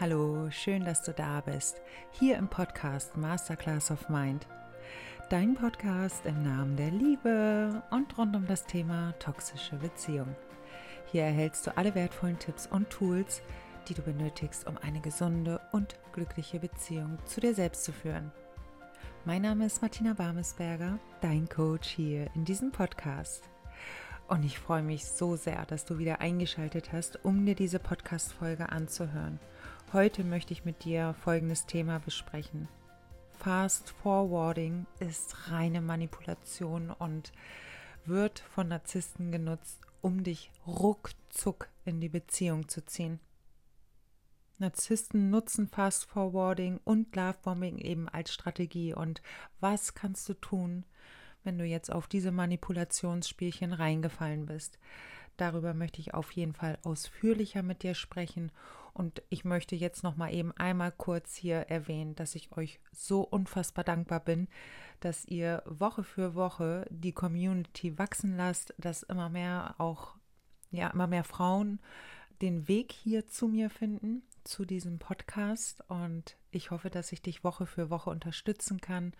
Hallo, 0.00 0.50
schön, 0.50 0.84
dass 0.84 1.02
du 1.02 1.12
da 1.12 1.40
bist. 1.40 1.80
Hier 2.10 2.36
im 2.36 2.48
Podcast 2.48 3.16
Masterclass 3.16 3.92
of 3.92 4.08
Mind. 4.08 4.44
Dein 5.30 5.54
Podcast 5.54 6.26
im 6.26 6.42
Namen 6.42 6.76
der 6.76 6.90
Liebe 6.90 7.80
und 7.92 8.18
rund 8.18 8.34
um 8.34 8.44
das 8.48 8.66
Thema 8.66 9.12
toxische 9.20 9.76
Beziehung. 9.76 10.34
Hier 11.12 11.22
erhältst 11.22 11.64
du 11.68 11.76
alle 11.76 11.94
wertvollen 11.94 12.40
Tipps 12.40 12.66
und 12.66 12.90
Tools, 12.90 13.40
die 13.86 13.94
du 13.94 14.02
benötigst, 14.02 14.66
um 14.66 14.76
eine 14.78 15.00
gesunde 15.00 15.60
und 15.70 15.94
glückliche 16.12 16.58
Beziehung 16.58 17.18
zu 17.24 17.40
dir 17.40 17.54
selbst 17.54 17.84
zu 17.84 17.92
führen. 17.92 18.32
Mein 19.24 19.42
Name 19.42 19.64
ist 19.64 19.80
Martina 19.80 20.14
Barmesberger, 20.14 20.98
dein 21.20 21.48
Coach 21.48 21.88
hier 21.88 22.26
in 22.34 22.44
diesem 22.44 22.72
Podcast. 22.72 23.44
Und 24.26 24.42
ich 24.42 24.58
freue 24.58 24.82
mich 24.82 25.04
so 25.04 25.36
sehr, 25.36 25.66
dass 25.66 25.84
du 25.84 25.98
wieder 25.98 26.20
eingeschaltet 26.20 26.92
hast, 26.92 27.24
um 27.24 27.46
dir 27.46 27.54
diese 27.54 27.78
Podcast-Folge 27.78 28.70
anzuhören. 28.70 29.38
Heute 29.92 30.24
möchte 30.24 30.52
ich 30.52 30.64
mit 30.64 30.84
dir 30.84 31.14
folgendes 31.22 31.66
Thema 31.66 32.00
besprechen. 32.00 32.68
Fast 33.38 33.90
Forwarding 33.90 34.86
ist 34.98 35.50
reine 35.50 35.80
Manipulation 35.80 36.90
und 36.90 37.32
wird 38.04 38.40
von 38.40 38.68
Narzissten 38.68 39.30
genutzt, 39.30 39.80
um 40.00 40.24
dich 40.24 40.50
ruckzuck 40.66 41.68
in 41.84 42.00
die 42.00 42.08
Beziehung 42.08 42.68
zu 42.68 42.84
ziehen. 42.84 43.20
Narzissten 44.58 45.30
nutzen 45.30 45.68
Fast 45.68 46.06
Forwarding 46.06 46.80
und 46.84 47.14
Lovebombing 47.14 47.78
eben 47.78 48.08
als 48.08 48.32
Strategie. 48.32 48.94
Und 48.94 49.20
was 49.60 49.94
kannst 49.94 50.28
du 50.28 50.34
tun, 50.34 50.84
wenn 51.42 51.58
du 51.58 51.64
jetzt 51.64 51.92
auf 51.92 52.06
diese 52.06 52.30
Manipulationsspielchen 52.30 53.72
reingefallen 53.72 54.46
bist? 54.46 54.78
Darüber 55.36 55.74
möchte 55.74 56.00
ich 56.00 56.14
auf 56.14 56.30
jeden 56.32 56.54
Fall 56.54 56.78
ausführlicher 56.82 57.62
mit 57.62 57.82
dir 57.82 57.94
sprechen. 57.94 58.52
Und 58.92 59.22
ich 59.28 59.44
möchte 59.44 59.74
jetzt 59.74 60.04
noch 60.04 60.16
mal 60.16 60.32
eben 60.32 60.52
einmal 60.52 60.92
kurz 60.92 61.34
hier 61.34 61.56
erwähnen, 61.56 62.14
dass 62.14 62.34
ich 62.36 62.56
euch 62.56 62.78
so 62.92 63.22
unfassbar 63.22 63.84
dankbar 63.84 64.20
bin, 64.20 64.46
dass 65.00 65.24
ihr 65.24 65.62
Woche 65.66 66.04
für 66.04 66.34
Woche 66.34 66.86
die 66.90 67.12
Community 67.12 67.98
wachsen 67.98 68.36
lasst, 68.36 68.72
dass 68.78 69.02
immer 69.02 69.28
mehr 69.28 69.74
auch 69.78 70.14
ja 70.70 70.88
immer 70.88 71.06
mehr 71.06 71.24
Frauen 71.24 71.80
den 72.40 72.68
Weg 72.68 72.92
hier 72.92 73.26
zu 73.26 73.48
mir 73.48 73.70
finden 73.70 74.22
zu 74.44 74.64
diesem 74.64 74.98
Podcast. 74.98 75.82
Und 75.88 76.36
ich 76.50 76.70
hoffe, 76.70 76.90
dass 76.90 77.12
ich 77.12 77.22
dich 77.22 77.44
Woche 77.44 77.66
für 77.66 77.90
Woche 77.90 78.10
unterstützen 78.10 78.80
kann. 78.80 79.12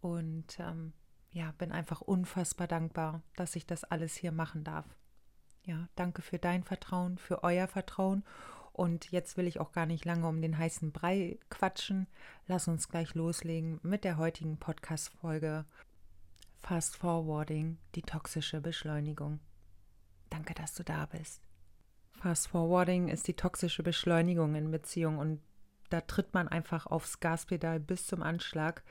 Und 0.00 0.58
ähm, 0.58 0.92
ja, 1.32 1.52
bin 1.58 1.72
einfach 1.72 2.00
unfassbar 2.00 2.66
dankbar, 2.66 3.22
dass 3.36 3.56
ich 3.56 3.66
das 3.66 3.84
alles 3.84 4.14
hier 4.14 4.32
machen 4.32 4.64
darf. 4.64 4.86
Ja, 5.64 5.88
danke 5.94 6.22
für 6.22 6.38
dein 6.38 6.64
Vertrauen, 6.64 7.18
für 7.18 7.44
euer 7.44 7.68
Vertrauen. 7.68 8.24
Und 8.72 9.10
jetzt 9.12 9.36
will 9.36 9.46
ich 9.46 9.60
auch 9.60 9.72
gar 9.72 9.86
nicht 9.86 10.04
lange 10.04 10.26
um 10.26 10.40
den 10.40 10.56
heißen 10.56 10.92
Brei 10.92 11.38
quatschen. 11.50 12.06
Lass 12.46 12.68
uns 12.68 12.88
gleich 12.88 13.14
loslegen 13.14 13.78
mit 13.82 14.04
der 14.04 14.16
heutigen 14.16 14.58
Podcast-Folge 14.58 15.66
Fast 16.62 16.96
Forwarding, 16.96 17.78
die 17.94 18.02
toxische 18.02 18.60
Beschleunigung. 18.60 19.40
Danke, 20.30 20.54
dass 20.54 20.74
du 20.74 20.84
da 20.84 21.06
bist. 21.06 21.42
Fast 22.12 22.48
Forwarding 22.48 23.08
ist 23.08 23.28
die 23.28 23.34
toxische 23.34 23.82
Beschleunigung 23.82 24.54
in 24.54 24.70
Beziehungen 24.70 25.18
und 25.18 25.42
da 25.90 26.00
tritt 26.00 26.32
man 26.32 26.48
einfach 26.48 26.86
aufs 26.86 27.20
Gaspedal 27.20 27.78
bis 27.78 28.06
zum 28.06 28.22
Anschlag. 28.22 28.82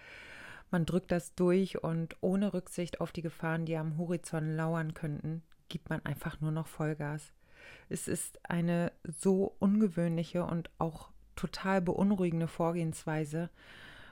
Man 0.70 0.86
drückt 0.86 1.12
das 1.12 1.34
durch 1.34 1.84
und 1.84 2.16
ohne 2.22 2.54
Rücksicht 2.54 3.02
auf 3.02 3.12
die 3.12 3.24
Gefahren, 3.24 3.66
die 3.66 3.76
am 3.78 3.98
Horizont 3.98 4.56
lauern 4.56 4.94
könnten, 4.94 5.42
gibt 5.72 5.90
man 5.90 6.06
einfach 6.06 6.40
nur 6.42 6.52
noch 6.52 6.68
Vollgas. 6.68 7.34
Es 7.90 8.08
ist 8.08 8.40
eine 8.50 8.92
so 9.04 9.56
ungewöhnliche 9.60 10.46
und 10.46 10.70
auch 10.78 11.10
total 11.36 11.82
beunruhigende 11.82 12.48
Vorgehensweise, 12.48 13.50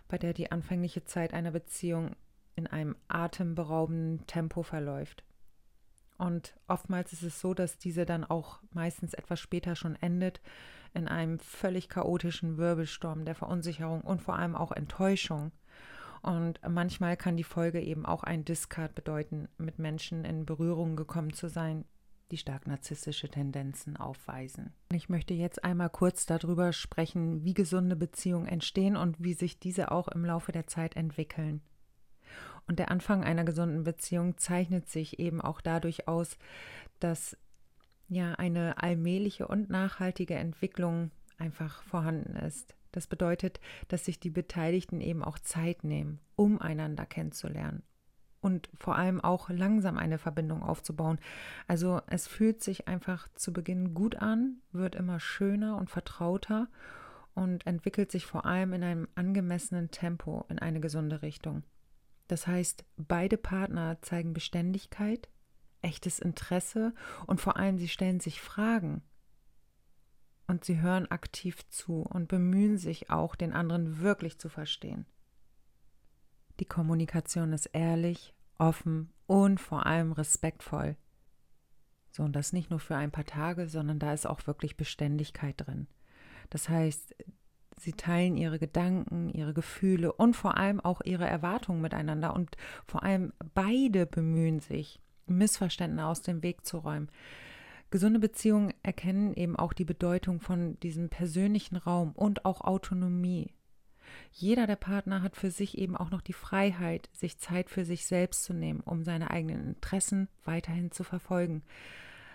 bei 0.08 0.18
der 0.18 0.34
die 0.34 0.52
anfängliche 0.52 1.04
Zeit 1.04 1.34
einer 1.34 1.52
Beziehung 1.52 2.16
in 2.56 2.66
einem 2.66 2.96
atemberaubenden 3.08 4.26
Tempo 4.26 4.64
verläuft. 4.64 5.24
Und 6.18 6.58
oftmals 6.68 7.14
ist 7.14 7.24
es 7.24 7.40
so, 7.40 7.54
dass 7.54 7.78
diese 7.78 8.06
dann 8.06 8.26
auch 8.26 8.60
meistens 8.72 9.14
etwas 9.14 9.40
später 9.40 9.76
schon 9.76 9.96
endet 9.96 10.42
in 10.94 11.08
einem 11.08 11.40
völlig 11.40 11.88
chaotischen 11.88 12.58
Wirbelsturm 12.58 13.24
der 13.24 13.36
Verunsicherung 13.36 14.02
und 14.02 14.22
vor 14.22 14.36
allem 14.36 14.56
auch 14.56 14.72
Enttäuschung. 14.72 15.52
Und 16.22 16.60
manchmal 16.68 17.16
kann 17.18 17.38
die 17.38 17.44
Folge 17.44 17.82
eben 17.82 18.06
auch 18.06 18.24
ein 18.24 18.46
Discard 18.46 18.96
bedeuten, 18.96 19.48
mit 19.58 19.80
Menschen 19.80 20.26
in 20.26 20.46
Berührung 20.46 20.96
gekommen 20.96 21.34
zu 21.34 21.48
sein, 21.48 21.86
die 22.32 22.38
stark 22.38 22.68
narzisstische 22.68 23.30
Tendenzen 23.30 23.98
aufweisen. 23.98 24.74
Ich 24.92 25.10
möchte 25.10 25.34
jetzt 25.34 25.64
einmal 25.64 25.90
kurz 25.90 26.26
darüber 26.26 26.74
sprechen, 26.74 27.44
wie 27.44 27.54
gesunde 27.54 27.96
Beziehungen 27.96 28.48
entstehen 28.48 28.96
und 28.96 29.24
wie 29.24 29.34
sich 29.34 29.60
diese 29.60 29.92
auch 29.92 30.08
im 30.08 30.26
Laufe 30.26 30.52
der 30.52 30.68
Zeit 30.68 30.96
entwickeln. 30.96 31.62
Und 32.68 32.78
der 32.78 32.92
Anfang 32.92 33.24
einer 33.24 33.44
gesunden 33.44 33.84
Beziehung 33.84 34.38
zeichnet 34.38 34.90
sich 34.90 35.18
eben 35.18 35.42
auch 35.42 35.60
dadurch 35.60 36.08
aus, 36.08 36.38
dass 37.00 37.36
ja 38.10 38.34
eine 38.34 38.82
allmähliche 38.82 39.48
und 39.48 39.70
nachhaltige 39.70 40.36
Entwicklung 40.36 41.10
einfach 41.40 41.82
vorhanden 41.84 42.36
ist. 42.36 42.76
Das 42.92 43.08
bedeutet, 43.08 43.60
dass 43.88 44.06
sich 44.06 44.20
die 44.20 44.30
Beteiligten 44.30 45.02
eben 45.02 45.24
auch 45.24 45.40
Zeit 45.40 45.84
nehmen, 45.84 46.20
um 46.36 46.60
einander 46.60 47.06
kennenzulernen 47.06 47.84
und 48.42 48.70
vor 48.78 48.96
allem 48.96 49.22
auch 49.22 49.50
langsam 49.50 49.98
eine 49.98 50.18
Verbindung 50.18 50.64
aufzubauen. 50.64 51.20
Also 51.68 52.02
es 52.08 52.28
fühlt 52.28 52.64
sich 52.64 52.88
einfach 52.88 53.28
zu 53.36 53.54
Beginn 53.54 53.94
gut 53.94 54.16
an, 54.16 54.62
wird 54.72 54.96
immer 54.96 55.20
schöner 55.20 55.78
und 55.78 55.90
vertrauter 55.90 56.68
und 57.36 57.66
entwickelt 57.68 58.12
sich 58.12 58.26
vor 58.26 58.46
allem 58.46 58.74
in 58.74 58.84
einem 58.84 59.08
angemessenen 59.16 59.92
Tempo 59.92 60.46
in 60.50 60.60
eine 60.60 60.80
gesunde 60.80 61.22
Richtung. 61.22 61.64
Das 62.28 62.48
heißt, 62.48 62.86
beide 62.98 63.38
Partner 63.38 63.98
zeigen 64.02 64.34
Beständigkeit, 64.34 65.30
echtes 65.82 66.20
Interesse 66.20 66.94
und 67.28 67.42
vor 67.42 67.58
allem 67.58 67.78
sie 67.78 67.88
stellen 67.88 68.20
sich 68.20 68.42
Fragen, 68.42 69.02
und 70.50 70.66
sie 70.66 70.82
hören 70.82 71.10
aktiv 71.10 71.68
zu 71.70 72.02
und 72.02 72.28
bemühen 72.28 72.78
sich 72.78 73.10
auch, 73.10 73.36
den 73.36 73.54
anderen 73.54 74.00
wirklich 74.00 74.40
zu 74.40 74.50
verstehen. 74.50 75.06
Die 76.60 76.66
Kommunikation 76.66 77.54
ist 77.54 77.68
ehrlich, 77.68 78.34
offen 78.58 79.12
und 79.28 79.60
vor 79.60 79.86
allem 79.86 80.12
respektvoll. 80.12 80.98
So, 82.12 82.24
und 82.24 82.36
das 82.36 82.52
nicht 82.52 82.72
nur 82.72 82.80
für 82.80 82.96
ein 82.96 83.12
paar 83.12 83.26
Tage, 83.26 83.70
sondern 83.70 84.00
da 84.00 84.12
ist 84.12 84.26
auch 84.26 84.48
wirklich 84.48 84.76
Beständigkeit 84.76 85.56
drin. 85.58 85.88
Das 86.50 86.68
heißt, 86.68 87.16
sie 87.78 87.94
teilen 87.94 88.36
ihre 88.36 88.60
Gedanken, 88.60 89.30
ihre 89.30 89.54
Gefühle 89.54 90.12
und 90.12 90.36
vor 90.36 90.58
allem 90.58 90.80
auch 90.80 91.02
ihre 91.06 91.28
Erwartungen 91.28 91.82
miteinander 91.82 92.34
und 92.34 92.58
vor 92.88 93.04
allem 93.04 93.32
beide 93.54 94.06
bemühen 94.06 94.60
sich, 94.60 95.00
Missverständnisse 95.28 96.08
aus 96.08 96.22
dem 96.24 96.42
Weg 96.42 96.66
zu 96.66 96.80
räumen. 96.80 97.10
Gesunde 97.92 98.20
Beziehungen 98.20 98.74
erkennen 98.84 99.34
eben 99.34 99.56
auch 99.56 99.74
die 99.74 99.86
Bedeutung 99.86 100.40
von 100.40 100.80
diesem 100.82 101.10
persönlichen 101.10 101.76
Raum 101.76 102.12
und 102.12 102.46
auch 102.46 102.62
Autonomie. 102.62 103.54
Jeder 104.32 104.68
der 104.68 104.76
Partner 104.76 105.22
hat 105.22 105.36
für 105.36 105.52
sich 105.52 105.78
eben 105.78 105.96
auch 105.96 106.12
noch 106.12 106.22
die 106.22 106.34
Freiheit, 106.34 107.10
sich 107.14 107.40
Zeit 107.40 107.70
für 107.70 107.86
sich 107.86 108.06
selbst 108.06 108.44
zu 108.44 108.54
nehmen, 108.54 108.82
um 108.82 109.04
seine 109.04 109.32
eigenen 109.32 109.68
Interessen 109.68 110.28
weiterhin 110.46 110.92
zu 110.92 111.04
verfolgen. 111.04 111.64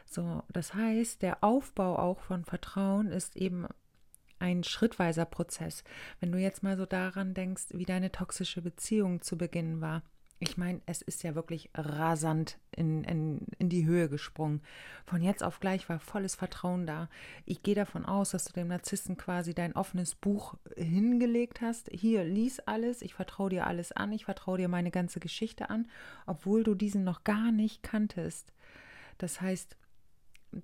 So, 0.07 0.43
das 0.53 0.75
heißt, 0.75 1.23
der 1.23 1.43
Aufbau 1.43 1.99
auch 1.99 2.21
von 2.21 2.45
Vertrauen 2.45 3.09
ist 3.09 3.37
eben 3.37 3.67
ein 4.39 4.65
schrittweiser 4.65 5.25
Prozess. 5.25 5.85
Wenn 6.21 6.33
du 6.33 6.39
jetzt 6.39 6.63
mal 6.63 6.77
so 6.77 6.87
daran 6.87 7.35
denkst, 7.35 7.67
wie 7.71 7.87
deine 7.87 8.13
toxische 8.13 8.61
Beziehung 8.61 9.23
zu 9.23 9.39
Beginn 9.39 9.81
war, 9.81 10.03
ich 10.41 10.57
meine, 10.57 10.81
es 10.87 11.01
ist 11.01 11.23
ja 11.23 11.35
wirklich 11.35 11.71
rasant 11.75 12.59
in, 12.73 13.05
in, 13.05 13.47
in 13.59 13.69
die 13.69 13.87
Höhe 13.87 14.09
gesprungen. 14.09 14.63
Von 15.07 15.23
jetzt 15.23 15.43
auf 15.43 15.61
gleich 15.61 15.89
war 15.89 16.01
volles 16.01 16.35
Vertrauen 16.35 16.87
da. 16.87 17.09
Ich 17.47 17.63
gehe 17.63 17.75
davon 17.75 18.05
aus, 18.05 18.31
dass 18.31 18.45
du 18.45 18.53
dem 18.53 18.69
Narzissten 18.69 19.17
quasi 19.17 19.55
dein 19.55 19.75
offenes 19.75 20.15
Buch 20.15 20.55
hingelegt 20.77 21.61
hast. 21.61 21.89
Hier, 21.93 22.25
lies 22.25 22.61
alles, 22.61 23.01
ich 23.01 23.15
vertraue 23.15 23.51
dir 23.51 23.67
alles 23.67 23.93
an, 23.93 24.13
ich 24.13 24.25
vertraue 24.25 24.59
dir 24.59 24.69
meine 24.69 24.91
ganze 24.91 25.21
Geschichte 25.21 25.71
an, 25.71 25.89
obwohl 26.27 26.65
du 26.65 26.75
diesen 26.75 27.05
noch 27.05 27.25
gar 27.25 27.53
nicht 27.53 27.83
kanntest. 27.83 28.53
Das 29.19 29.41
heißt, 29.41 29.77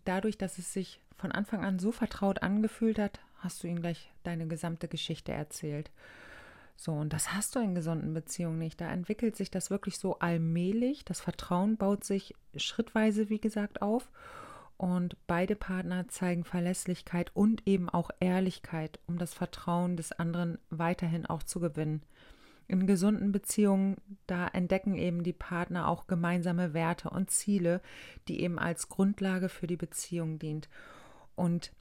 dadurch, 0.04 0.36
dass 0.36 0.58
es 0.58 0.72
sich 0.72 1.00
von 1.16 1.32
Anfang 1.32 1.64
an 1.64 1.78
so 1.78 1.92
vertraut 1.92 2.42
angefühlt 2.42 2.98
hat, 2.98 3.20
hast 3.38 3.62
du 3.62 3.68
ihm 3.68 3.80
gleich 3.80 4.10
deine 4.24 4.46
gesamte 4.46 4.88
Geschichte 4.88 5.32
erzählt. 5.32 5.90
So, 6.82 6.92
und 6.92 7.12
das 7.12 7.34
hast 7.34 7.54
du 7.54 7.58
in 7.58 7.74
gesunden 7.74 8.14
Beziehungen 8.14 8.56
nicht. 8.56 8.80
Da 8.80 8.90
entwickelt 8.90 9.36
sich 9.36 9.50
das 9.50 9.68
wirklich 9.68 9.98
so 9.98 10.18
allmählich. 10.18 11.04
Das 11.04 11.20
Vertrauen 11.20 11.76
baut 11.76 12.04
sich 12.04 12.34
schrittweise, 12.56 13.28
wie 13.28 13.38
gesagt, 13.38 13.82
auf. 13.82 14.10
Und 14.78 15.18
beide 15.26 15.56
Partner 15.56 16.08
zeigen 16.08 16.42
Verlässlichkeit 16.42 17.32
und 17.36 17.66
eben 17.66 17.90
auch 17.90 18.08
Ehrlichkeit, 18.18 18.98
um 19.06 19.18
das 19.18 19.34
Vertrauen 19.34 19.98
des 19.98 20.12
anderen 20.12 20.56
weiterhin 20.70 21.26
auch 21.26 21.42
zu 21.42 21.60
gewinnen. 21.60 22.00
In 22.66 22.86
gesunden 22.86 23.30
Beziehungen, 23.30 23.98
da 24.26 24.48
entdecken 24.48 24.94
eben 24.94 25.22
die 25.22 25.34
Partner 25.34 25.86
auch 25.86 26.06
gemeinsame 26.06 26.72
Werte 26.72 27.10
und 27.10 27.30
Ziele, 27.30 27.82
die 28.26 28.40
eben 28.40 28.58
als 28.58 28.88
Grundlage 28.88 29.50
für 29.50 29.66
die 29.66 29.76
Beziehung 29.76 30.38
dient. 30.38 30.70
Und 31.36 31.72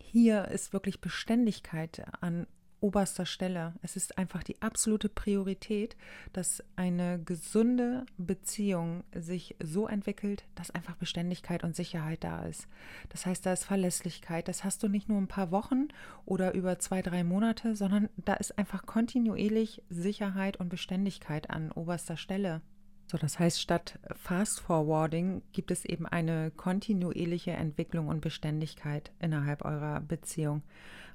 hier 0.00 0.48
ist 0.48 0.72
wirklich 0.72 1.00
Beständigkeit 1.00 2.04
an 2.20 2.48
oberster 2.80 3.26
Stelle. 3.26 3.74
Es 3.82 3.96
ist 3.96 4.18
einfach 4.18 4.42
die 4.42 4.60
absolute 4.62 5.08
Priorität, 5.08 5.96
dass 6.32 6.62
eine 6.76 7.20
gesunde 7.22 8.06
Beziehung 8.18 9.04
sich 9.14 9.56
so 9.62 9.86
entwickelt, 9.86 10.44
dass 10.54 10.70
einfach 10.70 10.96
Beständigkeit 10.96 11.64
und 11.64 11.76
Sicherheit 11.76 12.24
da 12.24 12.44
ist. 12.44 12.68
Das 13.08 13.26
heißt, 13.26 13.44
da 13.44 13.52
ist 13.52 13.64
Verlässlichkeit. 13.64 14.48
Das 14.48 14.64
hast 14.64 14.82
du 14.82 14.88
nicht 14.88 15.08
nur 15.08 15.18
ein 15.18 15.28
paar 15.28 15.50
Wochen 15.50 15.88
oder 16.24 16.54
über 16.54 16.78
zwei, 16.78 17.02
drei 17.02 17.24
Monate, 17.24 17.76
sondern 17.76 18.08
da 18.16 18.34
ist 18.34 18.58
einfach 18.58 18.86
kontinuierlich 18.86 19.82
Sicherheit 19.88 20.58
und 20.58 20.68
Beständigkeit 20.68 21.50
an 21.50 21.72
oberster 21.72 22.16
Stelle. 22.16 22.62
So, 23.10 23.18
das 23.18 23.40
heißt, 23.40 23.60
statt 23.60 23.98
Fast 24.14 24.60
Forwarding 24.60 25.42
gibt 25.50 25.72
es 25.72 25.84
eben 25.84 26.06
eine 26.06 26.52
kontinuierliche 26.52 27.50
Entwicklung 27.50 28.06
und 28.06 28.20
Beständigkeit 28.20 29.10
innerhalb 29.18 29.64
eurer 29.64 29.98
Beziehung. 29.98 30.62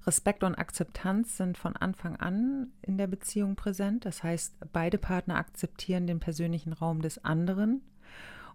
Respekt 0.05 0.43
und 0.43 0.55
Akzeptanz 0.55 1.37
sind 1.37 1.57
von 1.57 1.73
Anfang 1.77 2.17
an 2.17 2.73
in 2.81 2.97
der 2.97 3.07
Beziehung 3.07 3.55
präsent. 3.55 4.03
Das 4.03 4.23
heißt, 4.23 4.57
beide 4.73 4.97
Partner 4.97 5.37
akzeptieren 5.37 6.05
den 6.05 6.19
persönlichen 6.19 6.73
Raum 6.73 7.01
des 7.01 7.23
anderen. 7.23 7.81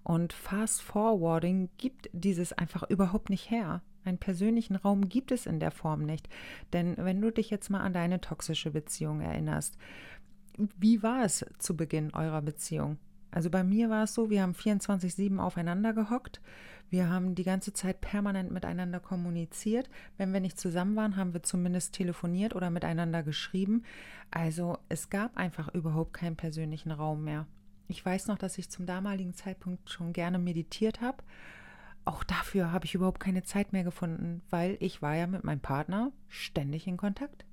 Und 0.03 0.35
Fast 0.35 0.83
Forwarding 0.83 1.71
gibt 1.79 2.11
dieses 2.13 2.53
einfach 2.53 2.83
überhaupt 2.91 3.31
nicht 3.31 3.51
her. 3.51 3.81
Einen 4.05 4.19
persönlichen 4.19 4.77
Raum 4.77 5.09
gibt 5.09 5.33
es 5.33 5.47
in 5.47 5.61
der 5.61 5.71
Form 5.71 6.05
nicht. 6.05 6.29
Denn 6.75 6.95
wenn 6.99 7.23
du 7.23 7.33
dich 7.33 7.49
jetzt 7.49 7.71
mal 7.71 7.81
an 7.81 7.95
deine 7.95 8.21
toxische 8.21 8.71
Beziehung 8.71 9.23
erinnerst, 9.23 9.79
wie 10.77 11.03
war 11.03 11.25
es 11.25 11.47
zu 11.59 11.75
Beginn 11.75 12.13
eurer 12.13 12.43
Beziehung? 12.43 12.99
Also 13.31 13.50
bei 13.50 13.62
mir 13.62 13.91
war 13.91 14.05
es 14.05 14.15
so, 14.15 14.31
wir 14.31 14.43
haben 14.43 14.53
24-7 14.53 15.38
aufeinander 15.38 15.93
gehockt. 15.93 16.41
Wir 16.91 17.09
haben 17.09 17.37
die 17.37 17.44
ganze 17.44 17.73
Zeit 17.73 18.00
permanent 18.00 18.50
miteinander 18.50 18.99
kommuniziert. 18.99 19.88
Wenn 20.17 20.32
wir 20.32 20.41
nicht 20.41 20.59
zusammen 20.59 20.97
waren, 20.97 21.17
haben 21.17 21.32
wir 21.32 21.43
zumindest 21.43 21.94
telefoniert 21.94 22.56
oder 22.56 22.71
miteinander 22.71 23.23
geschrieben. 23.23 23.85
Also 24.32 24.79
es 24.88 25.09
gab 25.09 25.37
einfach 25.37 25.73
überhaupt 25.73 26.15
keinen 26.15 26.37
persönlichen 26.37 26.91
Raum 26.91 27.23
mehr. 27.23 27.47
Ich 27.87 28.05
weiß 28.05 28.27
noch, 28.27 28.38
dass 28.38 28.59
ich 28.59 28.71
zum 28.71 28.87
damaligen 28.87 29.35
Zeitpunkt 29.35 29.91
schon 29.91 30.12
gerne 30.12 30.38
meditiert 30.38 31.00
habe. 31.00 31.19
Auch 32.05 32.25
dafür 32.25 32.73
habe 32.73 32.87
ich 32.87 32.94
überhaupt 32.94 33.21
keine 33.21 33.43
Zeit 33.43 33.73
mehr 33.73 33.85
gefunden, 33.85 34.43
weil 34.50 34.77
ich 34.81 35.03
war 35.03 35.15
ja 35.15 35.27
mit 35.27 35.44
meinem 35.44 35.61
Partner 35.61 36.12
ständig 36.29 36.87
in 36.87 36.97
Kontakt. 36.97 37.44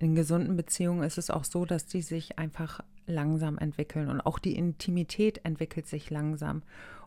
In 0.00 0.14
gesunden 0.14 0.56
Beziehungen 0.56 1.04
ist 1.04 1.18
es 1.18 1.30
auch 1.30 1.44
so, 1.44 1.64
dass 1.64 1.86
die 1.86 2.02
sich 2.02 2.38
einfach 2.38 2.80
langsam 3.06 3.58
entwickeln 3.58 4.08
und 4.08 4.20
auch 4.20 4.38
die 4.38 4.56
Intimität 4.56 5.44
entwickelt 5.44 5.86
sich 5.86 6.10
langsam 6.10 6.62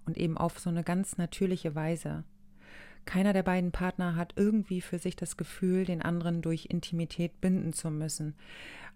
und 0.06 0.18
eben 0.18 0.38
auf 0.38 0.60
so 0.60 0.70
eine 0.70 0.84
ganz 0.84 1.18
natürliche 1.18 1.76
Weise. 1.76 2.24
Keiner 3.06 3.32
der 3.32 3.44
beiden 3.44 3.72
Partner 3.72 4.18
hat 4.18 4.34
irgendwie 4.36 4.82
für 4.82 5.00
sich 5.00 5.16
das 5.16 5.38
Gefühl, 5.38 5.86
den 5.86 6.02
anderen 6.02 6.42
durch 6.42 6.66
Intimität 6.66 7.40
binden 7.40 7.72
zu 7.72 7.90
müssen. 7.90 8.36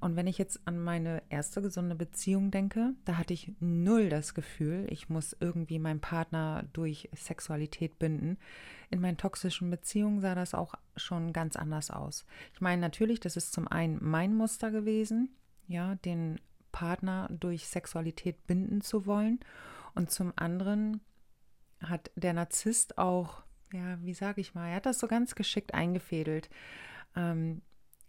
Und 0.02 0.18
wenn 0.18 0.28
ich 0.28 0.38
jetzt 0.38 0.60
an 0.66 0.84
meine 0.84 1.24
erste 1.30 1.62
gesunde 1.62 1.96
Beziehung 1.96 2.52
denke, 2.52 2.94
da 3.06 3.18
hatte 3.18 3.34
ich 3.34 3.54
null 3.62 4.10
das 4.10 4.34
Gefühl, 4.34 4.86
ich 4.90 5.08
muss 5.08 5.38
irgendwie 5.40 5.80
meinen 5.80 6.02
Partner 6.02 6.66
durch 6.74 7.10
Sexualität 7.16 8.00
binden. 8.00 8.38
In 8.90 9.00
meinen 9.00 9.18
toxischen 9.18 9.70
Beziehungen 9.70 10.20
sah 10.20 10.36
das 10.36 10.56
auch 10.56 10.74
schon 10.98 11.32
ganz 11.32 11.56
anders 11.56 11.90
aus. 11.90 12.26
Ich 12.54 12.60
meine, 12.60 12.82
natürlich, 12.82 13.22
das 13.22 13.38
ist 13.38 13.54
zum 13.54 13.68
einen 13.70 13.98
mein 14.02 14.36
Muster 14.36 14.72
gewesen, 14.72 15.30
ja, 15.68 15.96
den 15.96 16.42
Partner 16.72 17.28
durch 17.32 17.68
Sexualität 17.68 18.48
binden 18.48 18.82
zu 18.82 19.06
wollen. 19.06 19.40
Und 19.96 20.12
zum 20.12 20.34
anderen 20.36 21.02
hat 21.82 22.12
der 22.16 22.34
Narzisst 22.34 22.98
auch, 22.98 23.44
ja, 23.74 24.02
wie 24.04 24.14
sage 24.14 24.42
ich 24.42 24.54
mal, 24.54 24.70
er 24.70 24.76
hat 24.78 24.86
das 24.86 25.00
so 25.00 25.08
ganz 25.08 25.36
geschickt 25.36 25.74
eingefädelt, 25.74 26.50
ähm, 27.16 27.62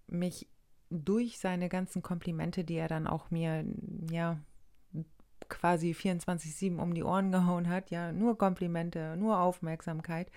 mich 0.06 0.48
durch 0.90 1.38
seine 1.38 1.68
ganzen 1.68 2.02
Komplimente, 2.02 2.64
die 2.64 2.74
er 2.74 2.88
dann 2.88 3.06
auch 3.06 3.30
mir, 3.30 3.64
ja, 4.10 4.38
quasi 5.48 5.92
24-7 5.92 6.78
um 6.78 6.94
die 6.94 7.02
Ohren 7.02 7.32
gehauen 7.32 7.68
hat, 7.68 7.90
ja, 7.90 8.12
nur 8.12 8.36
Komplimente, 8.38 9.16
nur 9.16 9.40
Aufmerksamkeit. 9.40 10.30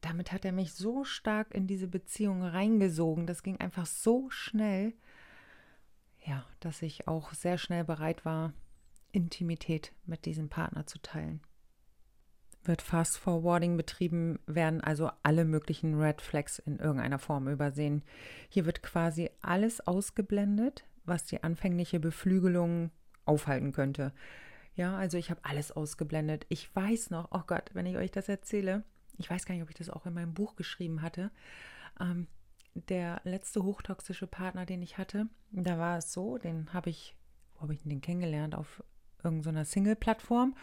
Damit 0.00 0.30
hat 0.30 0.44
er 0.44 0.52
mich 0.52 0.74
so 0.74 1.04
stark 1.04 1.54
in 1.54 1.66
diese 1.66 1.88
Beziehung 1.88 2.42
reingesogen. 2.42 3.26
Das 3.26 3.42
ging 3.42 3.58
einfach 3.58 3.86
so 3.86 4.30
schnell, 4.30 4.92
ja, 6.26 6.44
dass 6.60 6.82
ich 6.82 7.08
auch 7.08 7.32
sehr 7.32 7.56
schnell 7.56 7.84
bereit 7.84 8.24
war, 8.24 8.52
Intimität 9.12 9.92
mit 10.04 10.26
diesem 10.26 10.48
Partner 10.48 10.86
zu 10.86 11.00
teilen. 11.00 11.40
Wird 12.64 12.82
Fast 12.82 13.18
Forwarding 13.18 13.76
betrieben, 13.76 14.40
werden 14.46 14.80
also 14.80 15.10
alle 15.22 15.44
möglichen 15.44 15.94
Red 16.00 16.20
Flags 16.20 16.58
in 16.58 16.78
irgendeiner 16.78 17.20
Form 17.20 17.48
übersehen. 17.48 18.02
Hier 18.48 18.66
wird 18.66 18.82
quasi 18.82 19.30
alles 19.40 19.86
ausgeblendet, 19.86 20.84
was 21.04 21.24
die 21.24 21.44
anfängliche 21.44 22.00
Beflügelung 22.00 22.90
aufhalten 23.24 23.72
könnte. 23.72 24.12
Ja, 24.74 24.96
also 24.96 25.16
ich 25.16 25.30
habe 25.30 25.44
alles 25.44 25.70
ausgeblendet. 25.70 26.44
Ich 26.48 26.74
weiß 26.74 27.10
noch, 27.10 27.28
oh 27.30 27.42
Gott, 27.46 27.70
wenn 27.72 27.86
ich 27.86 27.96
euch 27.96 28.10
das 28.10 28.28
erzähle, 28.28 28.82
ich 29.16 29.30
weiß 29.30 29.46
gar 29.46 29.54
nicht, 29.54 29.62
ob 29.62 29.70
ich 29.70 29.76
das 29.76 29.88
auch 29.88 30.04
in 30.04 30.14
meinem 30.14 30.34
Buch 30.34 30.56
geschrieben 30.56 31.02
hatte. 31.02 31.30
Ähm, 32.00 32.26
der 32.88 33.20
letzte 33.24 33.62
hochtoxische 33.62 34.26
Partner, 34.26 34.66
den 34.66 34.82
ich 34.82 34.98
hatte, 34.98 35.28
da 35.50 35.78
war 35.78 35.98
es 35.98 36.12
so, 36.12 36.38
den 36.38 36.72
habe 36.72 36.90
ich, 36.90 37.16
wo 37.54 37.62
habe 37.62 37.74
ich 37.74 37.82
den 37.82 38.00
kennengelernt? 38.00 38.54
Auf 38.54 38.82
irgendeiner 39.22 39.64
Single-Plattform. 39.64 40.54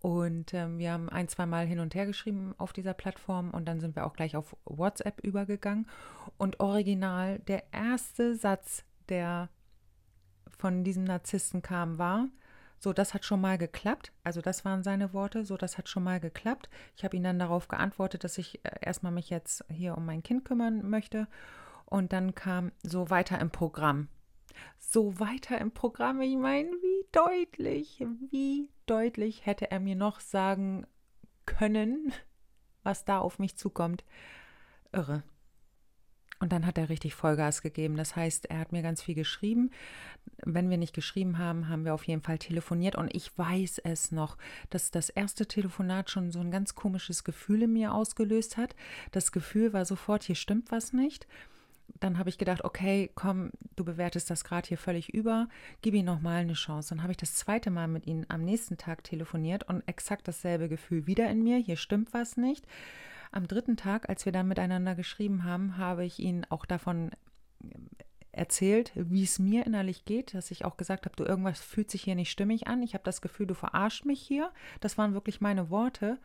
Und 0.00 0.52
ähm, 0.52 0.78
wir 0.78 0.92
haben 0.92 1.08
ein, 1.08 1.28
zwei 1.28 1.46
Mal 1.46 1.66
hin 1.66 1.80
und 1.80 1.94
her 1.94 2.04
geschrieben 2.04 2.54
auf 2.58 2.74
dieser 2.74 2.92
Plattform 2.92 3.50
und 3.52 3.64
dann 3.64 3.80
sind 3.80 3.96
wir 3.96 4.04
auch 4.04 4.12
gleich 4.12 4.36
auf 4.36 4.54
WhatsApp 4.66 5.20
übergegangen. 5.24 5.88
Und 6.36 6.60
original, 6.60 7.38
der 7.38 7.72
erste 7.72 8.34
Satz, 8.34 8.84
der 9.08 9.48
von 10.58 10.84
diesem 10.84 11.04
Narzissten 11.04 11.62
kam, 11.62 11.96
war, 11.96 12.28
so, 12.84 12.92
das 12.92 13.14
hat 13.14 13.24
schon 13.24 13.40
mal 13.40 13.56
geklappt. 13.56 14.12
Also 14.24 14.42
das 14.42 14.64
waren 14.66 14.82
seine 14.82 15.14
Worte. 15.14 15.46
So, 15.46 15.56
das 15.56 15.78
hat 15.78 15.88
schon 15.88 16.04
mal 16.04 16.20
geklappt. 16.20 16.68
Ich 16.96 17.02
habe 17.02 17.16
ihm 17.16 17.22
dann 17.22 17.38
darauf 17.38 17.66
geantwortet, 17.66 18.24
dass 18.24 18.36
ich 18.36 18.62
äh, 18.64 18.70
erstmal 18.82 19.10
mich 19.10 19.30
jetzt 19.30 19.64
hier 19.70 19.96
um 19.96 20.04
mein 20.04 20.22
Kind 20.22 20.44
kümmern 20.44 20.88
möchte. 20.88 21.26
Und 21.86 22.12
dann 22.12 22.34
kam 22.34 22.72
so 22.82 23.08
weiter 23.08 23.40
im 23.40 23.50
Programm. 23.50 24.08
So 24.78 25.18
weiter 25.18 25.58
im 25.58 25.70
Programm. 25.70 26.20
Ich 26.20 26.36
meine, 26.36 26.68
wie 26.68 27.06
deutlich, 27.10 28.04
wie 28.30 28.70
deutlich 28.84 29.46
hätte 29.46 29.70
er 29.70 29.80
mir 29.80 29.96
noch 29.96 30.20
sagen 30.20 30.86
können, 31.46 32.12
was 32.82 33.06
da 33.06 33.18
auf 33.18 33.38
mich 33.38 33.56
zukommt. 33.56 34.04
Irre. 34.92 35.22
Und 36.40 36.52
dann 36.52 36.66
hat 36.66 36.78
er 36.78 36.88
richtig 36.88 37.14
Vollgas 37.14 37.62
gegeben. 37.62 37.96
Das 37.96 38.16
heißt, 38.16 38.46
er 38.46 38.58
hat 38.58 38.72
mir 38.72 38.82
ganz 38.82 39.02
viel 39.02 39.14
geschrieben. 39.14 39.70
Wenn 40.44 40.68
wir 40.68 40.76
nicht 40.76 40.94
geschrieben 40.94 41.38
haben, 41.38 41.68
haben 41.68 41.84
wir 41.84 41.94
auf 41.94 42.04
jeden 42.04 42.22
Fall 42.22 42.38
telefoniert. 42.38 42.96
Und 42.96 43.14
ich 43.14 43.36
weiß 43.38 43.78
es 43.84 44.12
noch, 44.12 44.36
dass 44.70 44.90
das 44.90 45.10
erste 45.10 45.46
Telefonat 45.46 46.10
schon 46.10 46.30
so 46.30 46.40
ein 46.40 46.50
ganz 46.50 46.74
komisches 46.74 47.24
Gefühl 47.24 47.62
in 47.62 47.72
mir 47.72 47.94
ausgelöst 47.94 48.56
hat. 48.56 48.74
Das 49.12 49.32
Gefühl 49.32 49.72
war 49.72 49.84
sofort, 49.84 50.24
hier 50.24 50.34
stimmt 50.34 50.70
was 50.70 50.92
nicht. 50.92 51.26
Dann 52.00 52.18
habe 52.18 52.28
ich 52.28 52.38
gedacht, 52.38 52.64
okay, 52.64 53.10
komm, 53.14 53.50
du 53.76 53.84
bewertest 53.84 54.30
das 54.30 54.44
gerade 54.44 54.68
hier 54.68 54.78
völlig 54.78 55.12
über, 55.12 55.48
gib 55.82 55.94
ihm 55.94 56.04
nochmal 56.04 56.40
eine 56.40 56.54
Chance. 56.54 56.90
Dann 56.90 57.02
habe 57.02 57.12
ich 57.12 57.18
das 57.18 57.34
zweite 57.34 57.70
Mal 57.70 57.88
mit 57.88 58.06
ihm 58.06 58.24
am 58.28 58.42
nächsten 58.42 58.76
Tag 58.76 59.04
telefoniert 59.04 59.64
und 59.68 59.86
exakt 59.86 60.26
dasselbe 60.26 60.68
Gefühl 60.68 61.06
wieder 61.06 61.28
in 61.30 61.42
mir, 61.42 61.58
hier 61.58 61.76
stimmt 61.76 62.12
was 62.12 62.36
nicht. 62.36 62.66
Am 63.34 63.48
dritten 63.48 63.76
Tag, 63.76 64.08
als 64.08 64.24
wir 64.26 64.32
dann 64.32 64.46
miteinander 64.46 64.94
geschrieben 64.94 65.42
haben, 65.42 65.76
habe 65.76 66.04
ich 66.04 66.20
ihn 66.20 66.46
auch 66.50 66.64
davon 66.64 67.10
erzählt, 68.30 68.92
wie 68.94 69.24
es 69.24 69.40
mir 69.40 69.66
innerlich 69.66 70.04
geht, 70.04 70.34
dass 70.34 70.52
ich 70.52 70.64
auch 70.64 70.76
gesagt 70.76 71.04
habe, 71.04 71.16
du 71.16 71.24
irgendwas 71.24 71.60
fühlt 71.60 71.90
sich 71.90 72.04
hier 72.04 72.14
nicht 72.14 72.30
stimmig 72.30 72.68
an. 72.68 72.80
Ich 72.84 72.94
habe 72.94 73.02
das 73.02 73.20
Gefühl, 73.20 73.48
du 73.48 73.54
verarscht 73.54 74.04
mich 74.04 74.20
hier. 74.20 74.52
Das 74.78 74.98
waren 74.98 75.14
wirklich 75.14 75.40
meine 75.40 75.68
Worte. 75.68 76.20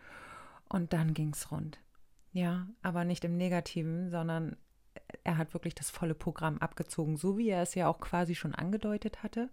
Und 0.67 0.93
dann 0.93 1.15
ging 1.15 1.31
es 1.33 1.51
rund. 1.51 1.79
Ja, 2.31 2.67
aber 2.83 3.05
nicht 3.05 3.25
im 3.25 3.37
Negativen, 3.37 4.11
sondern 4.11 4.55
er 5.23 5.39
hat 5.39 5.55
wirklich 5.55 5.73
das 5.73 5.89
volle 5.89 6.13
Programm 6.13 6.59
abgezogen, 6.59 7.17
so 7.17 7.39
wie 7.39 7.49
er 7.49 7.63
es 7.63 7.73
ja 7.73 7.87
auch 7.87 7.99
quasi 7.99 8.35
schon 8.35 8.53
angedeutet 8.53 9.23
hatte. 9.23 9.49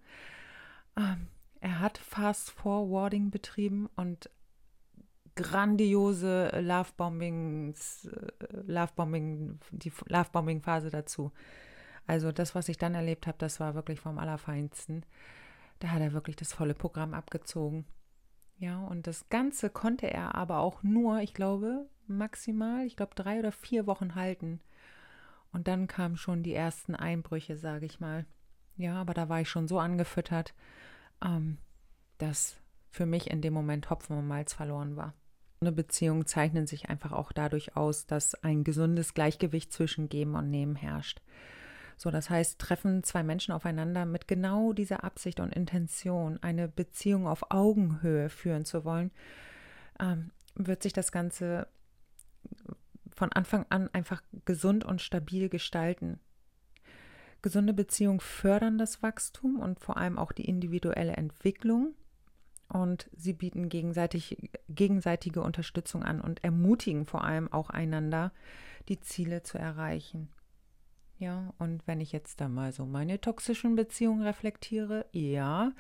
Ähm, 0.95 1.29
er 1.61 1.81
hat 1.81 1.97
Fast 1.97 2.51
Forwarding 2.51 3.31
betrieben 3.31 3.89
und 3.97 4.29
grandiose 5.37 6.51
Lovebombings, 6.61 8.07
äh, 8.07 8.47
Lovebombing, 8.67 9.61
die 9.71 9.93
Lovebombing-Phase 10.07 10.91
dazu. 10.91 11.31
Also 12.07 12.33
das, 12.33 12.55
was 12.55 12.69
ich 12.69 12.79
dann 12.79 12.95
erlebt 12.95 13.27
habe, 13.27 13.39
das 13.39 13.61
war 13.61 13.75
wirklich 13.75 14.01
vom 14.01 14.19
Allerfeinsten. 14.19 15.05
Da 15.79 15.89
hat 15.89 16.01
er 16.01 16.13
wirklich 16.13 16.37
das 16.37 16.53
volle 16.53 16.75
Programm 16.75 17.15
abgezogen. 17.15 17.85
Ja, 18.59 18.79
und 18.85 19.07
das 19.07 19.29
Ganze 19.29 19.69
konnte 19.69 20.11
er 20.11 20.35
aber 20.35 20.59
auch 20.59 20.83
nur, 20.83 21.21
ich 21.21 21.35
glaube, 21.35 21.87
maximal, 22.07 22.87
ich 22.87 22.97
glaube, 22.97 23.15
drei 23.15 23.39
oder 23.39 23.53
vier 23.53 23.87
Wochen 23.87 24.15
halten. 24.15 24.61
Und 25.53 25.69
dann 25.69 25.87
kamen 25.87 26.17
schon 26.17 26.43
die 26.43 26.55
ersten 26.55 26.95
Einbrüche, 26.95 27.57
sage 27.57 27.87
ich 27.87 28.01
mal. 28.01 28.25
Ja, 28.77 29.01
aber 29.01 29.15
da 29.15 29.29
war 29.29 29.41
ich 29.41 29.49
schon 29.49 29.69
so 29.69 29.79
angefüttert, 29.79 30.55
ähm, 31.25 31.59
dass 32.19 32.57
für 32.91 33.07
mich 33.07 33.31
in 33.31 33.43
dem 33.43 33.53
Moment 33.53 33.91
Hopfen 33.91 34.17
und 34.17 34.27
Malz 34.27 34.55
verloren 34.55 34.97
war. 34.97 35.15
Eine 35.61 35.73
Beziehung 35.73 36.27
zeichnet 36.27 36.69
sich 36.69 36.89
einfach 36.91 37.13
auch 37.13 37.33
dadurch 37.33 37.77
aus, 37.77 38.07
dass 38.07 38.35
ein 38.43 38.63
gesundes 38.63 39.15
Gleichgewicht 39.15 39.73
zwischen 39.73 40.09
Geben 40.09 40.35
und 40.35 40.51
Nehmen 40.51 40.77
herrscht. 40.77 41.23
So, 41.97 42.11
das 42.11 42.29
heißt, 42.29 42.59
treffen 42.59 43.03
zwei 43.05 43.23
Menschen 43.23 43.53
aufeinander 43.53 44.05
mit 44.05 44.29
genau 44.29 44.75
dieser 44.75 45.03
Absicht 45.03 45.41
und 45.41 45.55
Intention, 45.55 46.39
eine 46.43 46.69
Beziehung 46.69 47.27
auf 47.27 47.51
Augenhöhe 47.51 48.29
führen 48.29 48.67
zu 48.67 48.85
wollen, 48.85 49.11
ähm, 49.99 50.31
wird 50.55 50.83
sich 50.83 50.93
das 50.93 51.11
Ganze 51.11 51.69
von 53.15 53.33
Anfang 53.33 53.65
an 53.71 53.89
einfach 53.95 54.23
gesund 54.45 54.85
und 54.85 55.01
stabil 55.01 55.49
gestalten. 55.49 56.21
Gesunde 57.41 57.73
Beziehungen 57.73 58.21
fördern 58.21 58.77
das 58.77 59.03
Wachstum 59.03 59.59
und 59.59 59.81
vor 59.81 59.97
allem 59.97 60.19
auch 60.19 60.33
die 60.33 60.45
individuelle 60.45 61.15
Entwicklung. 61.15 61.95
Und 62.69 63.09
sie 63.17 63.33
bieten 63.33 63.69
gegenseitig, 63.69 64.51
gegenseitige 64.69 65.41
Unterstützung 65.41 66.03
an 66.03 66.21
und 66.21 66.43
ermutigen 66.43 67.07
vor 67.07 67.25
allem 67.25 67.53
auch 67.53 67.71
einander, 67.71 68.33
die 68.89 69.01
Ziele 69.01 69.43
zu 69.43 69.59
erreichen. 69.59 70.29
Ja, 71.19 71.55
und 71.59 71.87
wenn 71.87 72.01
ich 72.01 72.13
jetzt 72.13 72.41
da 72.41 72.49
mal 72.49 72.73
so 72.73 72.85
meine 72.85 73.21
toxischen 73.21 73.75
Beziehungen 73.75 74.23
reflektiere, 74.23 75.07
ja, 75.13 75.73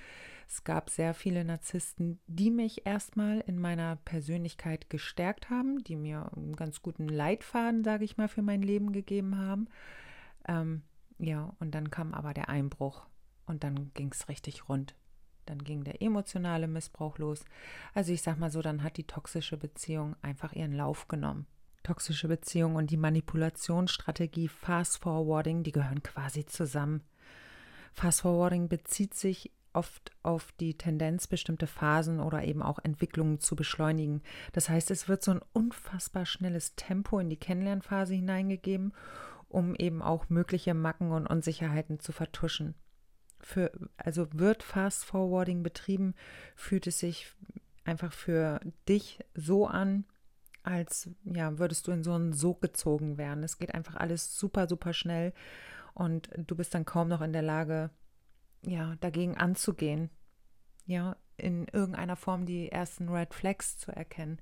es 0.48 0.64
gab 0.64 0.88
sehr 0.88 1.12
viele 1.12 1.44
Narzissten, 1.44 2.20
die 2.26 2.50
mich 2.50 2.86
erstmal 2.86 3.40
in 3.40 3.58
meiner 3.58 3.96
Persönlichkeit 3.96 4.88
gestärkt 4.88 5.50
haben, 5.50 5.82
die 5.84 5.96
mir 5.96 6.30
einen 6.34 6.56
ganz 6.56 6.80
guten 6.80 7.08
Leitfaden, 7.08 7.84
sage 7.84 8.04
ich 8.04 8.16
mal, 8.16 8.28
für 8.28 8.42
mein 8.42 8.62
Leben 8.62 8.92
gegeben 8.92 9.36
haben. 9.36 9.68
Ähm, 10.48 10.82
ja, 11.18 11.52
und 11.58 11.74
dann 11.74 11.90
kam 11.90 12.14
aber 12.14 12.32
der 12.32 12.48
Einbruch 12.48 13.06
und 13.46 13.62
dann 13.62 13.90
ging 13.92 14.12
es 14.12 14.28
richtig 14.28 14.68
rund. 14.68 14.94
Dann 15.46 15.64
ging 15.64 15.84
der 15.84 16.02
emotionale 16.02 16.68
Missbrauch 16.68 17.18
los. 17.18 17.44
Also 17.94 18.12
ich 18.12 18.22
sag 18.22 18.38
mal 18.38 18.50
so, 18.50 18.62
dann 18.62 18.82
hat 18.82 18.96
die 18.96 19.06
toxische 19.06 19.56
Beziehung 19.56 20.16
einfach 20.22 20.52
ihren 20.52 20.72
Lauf 20.72 21.08
genommen. 21.08 21.46
Toxische 21.82 22.28
Beziehung 22.28 22.74
und 22.74 22.90
die 22.90 22.96
Manipulationsstrategie 22.96 24.48
Fast 24.48 24.98
Forwarding, 24.98 25.62
die 25.62 25.72
gehören 25.72 26.02
quasi 26.02 26.44
zusammen. 26.44 27.02
Fast 27.92 28.22
Forwarding 28.22 28.68
bezieht 28.68 29.14
sich 29.14 29.52
oft 29.76 30.10
auf 30.22 30.52
die 30.52 30.76
Tendenz, 30.76 31.26
bestimmte 31.26 31.66
Phasen 31.66 32.18
oder 32.18 32.42
eben 32.42 32.62
auch 32.62 32.78
Entwicklungen 32.82 33.38
zu 33.38 33.54
beschleunigen. 33.54 34.22
Das 34.52 34.68
heißt, 34.68 34.90
es 34.90 35.08
wird 35.08 35.22
so 35.22 35.32
ein 35.32 35.40
unfassbar 35.52 36.26
schnelles 36.26 36.74
Tempo 36.74 37.18
in 37.18 37.28
die 37.28 37.36
Kennenlernphase 37.36 38.14
hineingegeben, 38.14 38.92
um 39.48 39.74
eben 39.76 40.02
auch 40.02 40.28
mögliche 40.28 40.74
Macken 40.74 41.12
und 41.12 41.26
Unsicherheiten 41.26 42.00
zu 42.00 42.12
vertuschen. 42.12 42.74
Für, 43.46 43.70
also 43.96 44.26
wird 44.32 44.64
Fast 44.64 45.04
Forwarding 45.04 45.62
betrieben, 45.62 46.16
fühlt 46.56 46.88
es 46.88 46.98
sich 46.98 47.32
einfach 47.84 48.12
für 48.12 48.58
dich 48.88 49.20
so 49.36 49.68
an, 49.68 50.04
als 50.64 51.10
ja, 51.22 51.56
würdest 51.56 51.86
du 51.86 51.92
in 51.92 52.02
so 52.02 52.12
einen 52.14 52.32
Sog 52.32 52.60
gezogen 52.60 53.18
werden. 53.18 53.44
Es 53.44 53.58
geht 53.58 53.72
einfach 53.72 53.94
alles 53.94 54.36
super, 54.36 54.66
super 54.66 54.92
schnell 54.92 55.32
und 55.94 56.28
du 56.36 56.56
bist 56.56 56.74
dann 56.74 56.84
kaum 56.84 57.06
noch 57.06 57.20
in 57.20 57.32
der 57.32 57.42
Lage, 57.42 57.90
ja, 58.62 58.96
dagegen 58.96 59.36
anzugehen. 59.36 60.10
Ja, 60.84 61.16
in 61.36 61.68
irgendeiner 61.68 62.16
Form 62.16 62.46
die 62.46 62.72
ersten 62.72 63.08
Red 63.08 63.32
Flags 63.32 63.78
zu 63.78 63.92
erkennen. 63.92 64.40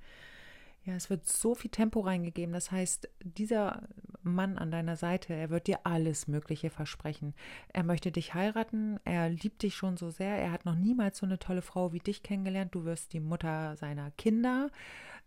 Ja, 0.85 0.95
es 0.95 1.11
wird 1.11 1.27
so 1.27 1.55
viel 1.55 1.71
Tempo 1.71 2.01
reingegeben. 2.01 2.55
Das 2.55 2.73
heißt, 2.73 3.11
dieser 3.23 3.87
Mann 4.25 4.59
an 4.59 4.71
deiner 4.71 4.97
Seite, 4.97 5.35
er 5.35 5.51
wird 5.51 5.67
dir 5.67 5.81
alles 5.85 6.29
Mögliche 6.29 6.71
versprechen. 6.71 7.35
Er 7.73 7.85
möchte 7.85 8.11
dich 8.13 8.35
heiraten, 8.35 8.99
er 9.05 9.29
liebt 9.29 9.63
dich 9.63 9.75
schon 9.75 9.97
so 9.97 10.11
sehr, 10.11 10.37
er 10.37 10.53
hat 10.53 10.65
noch 10.65 10.75
niemals 10.75 11.19
so 11.19 11.27
eine 11.27 11.39
tolle 11.39 11.63
Frau 11.63 11.93
wie 11.93 11.99
dich 12.01 12.23
kennengelernt. 12.23 12.75
Du 12.75 12.85
wirst 12.85 13.13
die 13.13 13.21
Mutter 13.21 13.77
seiner 13.77 14.11
Kinder. 14.13 14.71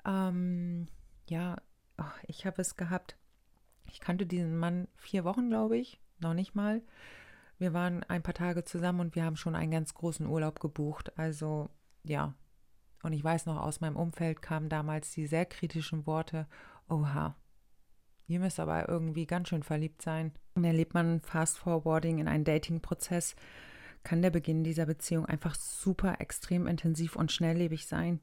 Ähm, 0.06 0.88
ja, 1.27 1.58
oh, 1.98 2.04
ich 2.27 2.46
habe 2.46 2.62
es 2.62 2.75
gehabt. 2.75 3.18
Ich 3.92 4.00
kannte 4.00 4.25
diesen 4.25 4.58
Mann 4.58 4.88
vier 4.96 5.24
Wochen, 5.24 5.50
glaube 5.50 5.77
ich, 5.77 6.00
noch 6.20 6.34
nicht 6.34 6.56
mal. 6.56 6.82
Wir 7.58 7.74
waren 7.74 8.04
ein 8.04 8.22
paar 8.22 8.34
Tage 8.34 8.63
zusammen 8.63 9.00
und 9.00 9.16
wir 9.16 9.24
haben 9.24 9.38
schon 9.38 9.56
einen 9.56 9.72
ganz 9.72 9.94
großen 9.94 10.27
Urlaub 10.27 10.60
gebucht. 10.60 11.18
Also 11.18 11.70
ja. 12.04 12.34
Und 13.04 13.13
ich 13.13 13.24
weiß 13.24 13.46
noch, 13.46 13.62
aus 13.62 13.80
meinem 13.80 13.96
Umfeld 13.96 14.42
kamen 14.42 14.70
damals 14.70 15.12
die 15.12 15.27
sehr 15.27 15.46
kritischen 15.46 16.06
Worte, 16.08 16.48
oha, 16.89 17.36
ihr 18.27 18.39
müsst 18.39 18.60
aber 18.60 18.88
irgendwie 18.89 19.25
ganz 19.25 19.50
schön 19.50 19.63
verliebt 19.63 20.01
sein. 20.01 20.31
Und 20.55 20.63
erlebt 20.63 20.93
man 20.93 21.22
Fast 21.22 21.57
Forwarding 21.57 22.19
in 22.19 22.27
einen 22.27 22.43
Dating-Prozess, 22.43 23.36
kann 24.03 24.22
der 24.22 24.29
Beginn 24.29 24.63
dieser 24.63 24.86
Beziehung 24.86 25.25
einfach 25.25 25.55
super 25.55 26.15
extrem 26.19 26.67
intensiv 26.67 27.15
und 27.15 27.31
schnelllebig 27.31 27.88
sein. 27.88 28.19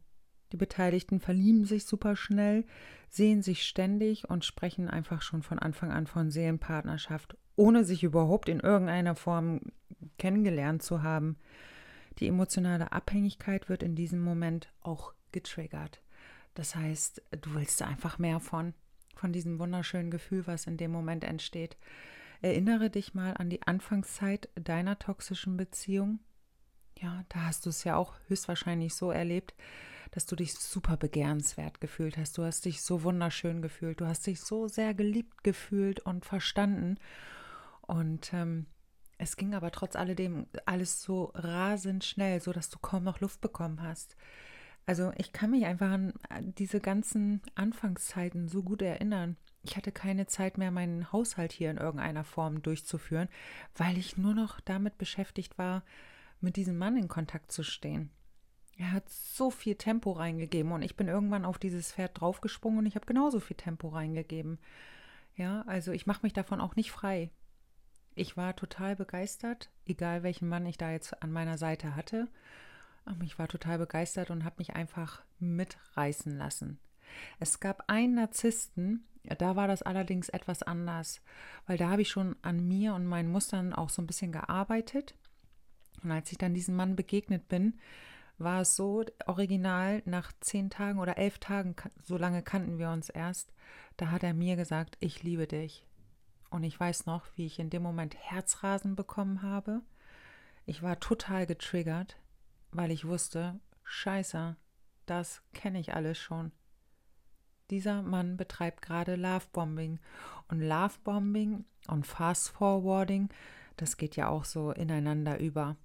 Die 0.52 0.56
Beteiligten 0.56 1.20
verlieben 1.20 1.64
sich 1.64 1.84
super 1.84 2.16
schnell, 2.16 2.64
sehen 3.08 3.42
sich 3.42 3.64
ständig 3.66 4.28
und 4.30 4.44
sprechen 4.44 4.88
einfach 4.88 5.20
schon 5.20 5.42
von 5.42 5.58
Anfang 5.58 5.90
an 5.90 6.06
von 6.06 6.30
Seelenpartnerschaft, 6.30 7.36
ohne 7.56 7.84
sich 7.84 8.02
überhaupt 8.02 8.48
in 8.48 8.60
irgendeiner 8.60 9.14
Form 9.14 9.60
kennengelernt 10.18 10.82
zu 10.82 11.02
haben. 11.02 11.36
Die 12.18 12.28
emotionale 12.28 12.92
Abhängigkeit 12.92 13.68
wird 13.68 13.82
in 13.82 13.96
diesem 13.96 14.22
Moment 14.22 14.72
auch 14.80 15.12
getriggert. 15.32 16.02
Das 16.54 16.76
heißt, 16.76 17.22
du 17.40 17.54
willst 17.54 17.82
einfach 17.82 18.18
mehr 18.18 18.38
von, 18.38 18.74
von 19.14 19.32
diesem 19.32 19.58
wunderschönen 19.58 20.10
Gefühl, 20.10 20.46
was 20.46 20.66
in 20.66 20.76
dem 20.76 20.90
Moment 20.90 21.24
entsteht. 21.24 21.76
Erinnere 22.42 22.90
dich 22.90 23.14
mal 23.14 23.34
an 23.36 23.48
die 23.48 23.62
Anfangszeit 23.62 24.48
deiner 24.54 24.98
toxischen 24.98 25.56
Beziehung. 25.56 26.18
Ja, 26.98 27.24
da 27.28 27.44
hast 27.46 27.66
du 27.66 27.70
es 27.70 27.84
ja 27.84 27.96
auch 27.96 28.14
höchstwahrscheinlich 28.28 28.94
so 28.94 29.10
erlebt, 29.10 29.54
dass 30.10 30.26
du 30.26 30.36
dich 30.36 30.54
super 30.54 30.96
begehrenswert 30.96 31.80
gefühlt 31.80 32.16
hast. 32.16 32.38
Du 32.38 32.44
hast 32.44 32.64
dich 32.66 32.82
so 32.82 33.02
wunderschön 33.02 33.62
gefühlt. 33.62 34.00
Du 34.00 34.06
hast 34.06 34.26
dich 34.26 34.40
so 34.40 34.68
sehr 34.68 34.94
geliebt 34.94 35.42
gefühlt 35.42 36.00
und 36.00 36.24
verstanden. 36.24 36.98
Und 37.82 38.32
ähm, 38.32 38.66
es 39.18 39.36
ging 39.36 39.54
aber 39.54 39.70
trotz 39.70 39.96
alledem 39.96 40.46
alles 40.66 41.02
so 41.02 41.32
rasend 41.34 42.04
schnell, 42.04 42.40
so 42.40 42.52
dass 42.52 42.70
du 42.70 42.78
kaum 42.78 43.04
noch 43.04 43.20
Luft 43.20 43.40
bekommen 43.40 43.82
hast. 43.82 44.16
Also 44.86 45.12
ich 45.16 45.32
kann 45.32 45.50
mich 45.50 45.64
einfach 45.64 45.90
an 45.90 46.12
diese 46.58 46.80
ganzen 46.80 47.40
Anfangszeiten 47.54 48.48
so 48.48 48.62
gut 48.62 48.82
erinnern. 48.82 49.36
Ich 49.62 49.76
hatte 49.76 49.92
keine 49.92 50.26
Zeit 50.26 50.58
mehr, 50.58 50.70
meinen 50.70 51.10
Haushalt 51.10 51.52
hier 51.52 51.70
in 51.70 51.78
irgendeiner 51.78 52.24
Form 52.24 52.60
durchzuführen, 52.60 53.28
weil 53.76 53.96
ich 53.96 54.18
nur 54.18 54.34
noch 54.34 54.60
damit 54.60 54.98
beschäftigt 54.98 55.56
war, 55.56 55.82
mit 56.40 56.56
diesem 56.56 56.76
Mann 56.76 56.98
in 56.98 57.08
Kontakt 57.08 57.50
zu 57.50 57.62
stehen. 57.62 58.10
Er 58.76 58.92
hat 58.92 59.08
so 59.08 59.50
viel 59.50 59.76
Tempo 59.76 60.12
reingegeben 60.12 60.72
und 60.72 60.82
ich 60.82 60.96
bin 60.96 61.08
irgendwann 61.08 61.44
auf 61.44 61.58
dieses 61.58 61.92
Pferd 61.92 62.20
draufgesprungen 62.20 62.80
und 62.80 62.86
ich 62.86 62.96
habe 62.96 63.06
genauso 63.06 63.40
viel 63.40 63.56
Tempo 63.56 63.88
reingegeben. 63.88 64.58
Ja, 65.36 65.62
also 65.62 65.92
ich 65.92 66.06
mache 66.06 66.20
mich 66.22 66.32
davon 66.32 66.60
auch 66.60 66.76
nicht 66.76 66.90
frei. 66.90 67.30
Ich 68.14 68.36
war 68.36 68.54
total 68.54 68.96
begeistert, 68.96 69.70
egal 69.86 70.22
welchen 70.22 70.48
Mann 70.48 70.66
ich 70.66 70.76
da 70.76 70.90
jetzt 70.90 71.22
an 71.22 71.32
meiner 71.32 71.56
Seite 71.56 71.96
hatte. 71.96 72.28
Ich 73.22 73.38
war 73.38 73.48
total 73.48 73.78
begeistert 73.78 74.30
und 74.30 74.44
habe 74.44 74.56
mich 74.58 74.74
einfach 74.74 75.22
mitreißen 75.38 76.36
lassen. 76.36 76.78
Es 77.38 77.60
gab 77.60 77.84
einen 77.88 78.14
Narzissten, 78.14 79.04
da 79.38 79.56
war 79.56 79.68
das 79.68 79.82
allerdings 79.82 80.28
etwas 80.28 80.62
anders, 80.62 81.20
weil 81.66 81.78
da 81.78 81.90
habe 81.90 82.02
ich 82.02 82.08
schon 82.08 82.36
an 82.42 82.66
mir 82.66 82.94
und 82.94 83.06
meinen 83.06 83.30
Mustern 83.30 83.72
auch 83.72 83.88
so 83.88 84.02
ein 84.02 84.06
bisschen 84.06 84.32
gearbeitet. 84.32 85.14
Und 86.02 86.10
als 86.10 86.30
ich 86.32 86.38
dann 86.38 86.54
diesem 86.54 86.76
Mann 86.76 86.96
begegnet 86.96 87.48
bin, 87.48 87.78
war 88.38 88.62
es 88.62 88.76
so, 88.76 89.04
original 89.26 90.02
nach 90.06 90.32
zehn 90.40 90.68
Tagen 90.68 90.98
oder 90.98 91.18
elf 91.18 91.38
Tagen, 91.38 91.76
so 92.02 92.16
lange 92.18 92.42
kannten 92.42 92.78
wir 92.78 92.90
uns 92.90 93.08
erst, 93.08 93.52
da 93.96 94.10
hat 94.10 94.22
er 94.22 94.34
mir 94.34 94.56
gesagt, 94.56 94.96
ich 95.00 95.22
liebe 95.22 95.46
dich. 95.46 95.86
Und 96.50 96.64
ich 96.64 96.78
weiß 96.78 97.06
noch, 97.06 97.24
wie 97.36 97.46
ich 97.46 97.58
in 97.58 97.70
dem 97.70 97.82
Moment 97.82 98.16
Herzrasen 98.16 98.96
bekommen 98.96 99.42
habe. 99.42 99.82
Ich 100.66 100.82
war 100.82 101.00
total 101.00 101.46
getriggert, 101.46 102.16
weil 102.74 102.90
ich 102.90 103.06
wusste, 103.06 103.58
scheiße, 103.84 104.56
das 105.06 105.42
kenne 105.52 105.80
ich 105.80 105.94
alles 105.94 106.18
schon. 106.18 106.52
Dieser 107.70 108.02
Mann 108.02 108.36
betreibt 108.36 108.82
gerade 108.82 109.16
Lovebombing. 109.16 109.98
Und 110.48 110.60
Lovebombing 110.60 111.64
und 111.88 112.06
Fast 112.06 112.50
Forwarding, 112.50 113.30
das 113.76 113.96
geht 113.96 114.16
ja 114.16 114.28
auch 114.28 114.44
so 114.44 114.70
ineinander 114.72 115.38
über. 115.38 115.76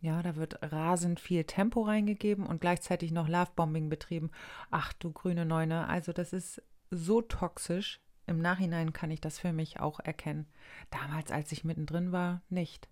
Ja, 0.00 0.22
da 0.22 0.36
wird 0.36 0.58
rasend 0.62 1.18
viel 1.18 1.44
Tempo 1.44 1.82
reingegeben 1.82 2.46
und 2.46 2.60
gleichzeitig 2.60 3.10
noch 3.10 3.28
Lovebombing 3.28 3.88
betrieben. 3.88 4.30
Ach 4.70 4.92
du 4.92 5.10
grüne 5.10 5.44
Neune, 5.44 5.88
also 5.88 6.12
das 6.12 6.32
ist 6.32 6.62
so 6.90 7.22
toxisch. 7.22 8.00
Im 8.26 8.40
Nachhinein 8.40 8.92
kann 8.92 9.10
ich 9.10 9.20
das 9.20 9.38
für 9.38 9.52
mich 9.52 9.80
auch 9.80 10.00
erkennen. 10.00 10.46
Damals, 10.90 11.30
als 11.30 11.50
ich 11.52 11.64
mittendrin 11.64 12.12
war, 12.12 12.42
nicht. 12.48 12.88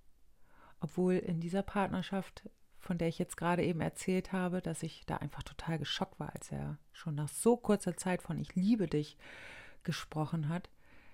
Obwohl 0.80 1.14
in 1.14 1.40
dieser 1.40 1.62
Partnerschaft, 1.62 2.48
von 2.84 2.98
der 2.98 3.08
ich 3.08 3.18
jetzt 3.18 3.36
gerade 3.36 3.64
eben 3.64 3.80
erzählt 3.80 4.32
habe, 4.32 4.60
dass 4.60 4.82
ich 4.82 5.04
da 5.06 5.16
einfach 5.16 5.42
total 5.42 5.78
geschockt 5.78 6.20
war, 6.20 6.34
als 6.34 6.52
er 6.52 6.78
schon 6.92 7.14
nach 7.14 7.28
so 7.28 7.56
kurzer 7.56 7.96
Zeit 7.96 8.22
von 8.22 8.38
Ich 8.38 8.54
liebe 8.54 8.86
dich 8.86 9.16
gesprochen 9.82 10.48
hat. 10.48 10.68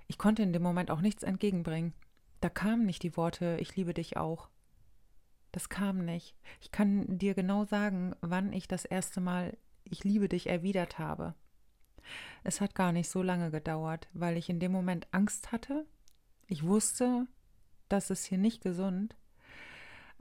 Ich 0.09 0.19
konnte 0.19 0.43
in 0.43 0.53
dem 0.53 0.62
Moment 0.62 0.91
auch 0.91 1.00
nichts 1.00 1.23
entgegenbringen. 1.23 1.95
Da 2.41 2.49
kamen 2.49 2.87
nicht 2.87 3.03
die 3.03 3.17
Worte 3.17 3.57
Ich 3.61 3.77
liebe 3.77 3.95
dich 3.95 4.17
auch. 4.17 4.49
Das 5.53 5.69
kam 5.69 6.05
nicht. 6.05 6.37
Ich 6.61 6.73
kann 6.73 7.19
dir 7.19 7.35
genau 7.35 7.65
sagen, 7.65 8.15
wann 8.21 8.53
ich 8.53 8.69
das 8.69 8.85
erste 8.85 9.21
Mal 9.21 9.57
ich 9.85 10.05
liebe 10.05 10.29
dich 10.29 10.49
erwidert 10.49 10.99
habe. 10.99 11.35
Es 12.45 12.61
hat 12.61 12.75
gar 12.75 12.93
nicht 12.93 13.09
so 13.09 13.23
lange 13.23 13.50
gedauert, 13.50 14.09
weil 14.12 14.37
ich 14.37 14.49
in 14.49 14.61
dem 14.61 14.73
Moment 14.73 15.07
Angst 15.12 15.53
hatte. 15.53 15.87
Ich 16.47 16.65
wusste, 16.65 17.27
das 17.89 18.11
ist 18.11 18.25
hier 18.25 18.39
nicht 18.39 18.62
gesund. 18.62 19.17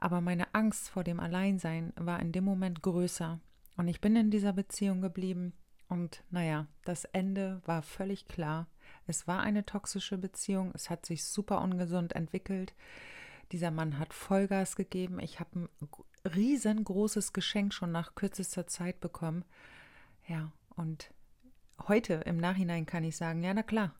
Aber 0.01 0.21
meine 0.21 0.53
Angst 0.55 0.89
vor 0.89 1.03
dem 1.03 1.19
Alleinsein 1.19 1.91
war 1.97 2.19
in 2.21 2.31
dem 2.31 2.45
Moment 2.45 2.81
größer. 2.81 3.39
Und 3.75 3.87
ich 3.89 3.99
bin 3.99 4.15
in 4.15 4.31
dieser 4.31 4.53
Beziehung 4.53 5.01
geblieben. 5.01 5.53
Und 5.89 6.23
naja, 6.29 6.67
das 6.85 7.03
Ende 7.05 7.61
war 7.65 7.81
völlig 7.81 8.27
klar. 8.27 8.67
Es 9.07 9.27
war 9.27 9.41
eine 9.41 9.65
toxische 9.65 10.17
Beziehung. 10.17 10.71
Es 10.73 10.89
hat 10.89 11.05
sich 11.05 11.25
super 11.25 11.61
ungesund 11.61 12.13
entwickelt. 12.13 12.73
Dieser 13.51 13.71
Mann 13.71 13.99
hat 13.99 14.13
Vollgas 14.13 14.75
gegeben. 14.77 15.19
Ich 15.19 15.39
habe 15.39 15.59
ein 15.59 15.69
riesengroßes 16.25 17.33
Geschenk 17.33 17.73
schon 17.73 17.91
nach 17.91 18.15
kürzester 18.15 18.67
Zeit 18.67 19.01
bekommen. 19.01 19.43
Ja, 20.27 20.51
und 20.75 21.11
heute 21.87 22.13
im 22.25 22.37
Nachhinein 22.37 22.85
kann 22.85 23.03
ich 23.03 23.17
sagen, 23.17 23.43
ja, 23.43 23.53
na 23.53 23.63
klar, 23.63 23.95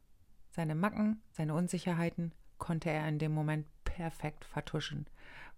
seine 0.52 0.76
Macken, 0.76 1.22
seine 1.32 1.56
Unsicherheiten 1.56 2.32
konnte 2.58 2.90
er 2.90 3.08
in 3.08 3.20
dem 3.20 3.34
Moment 3.34 3.66
perfekt 3.84 4.46
vertuschen, 4.46 5.08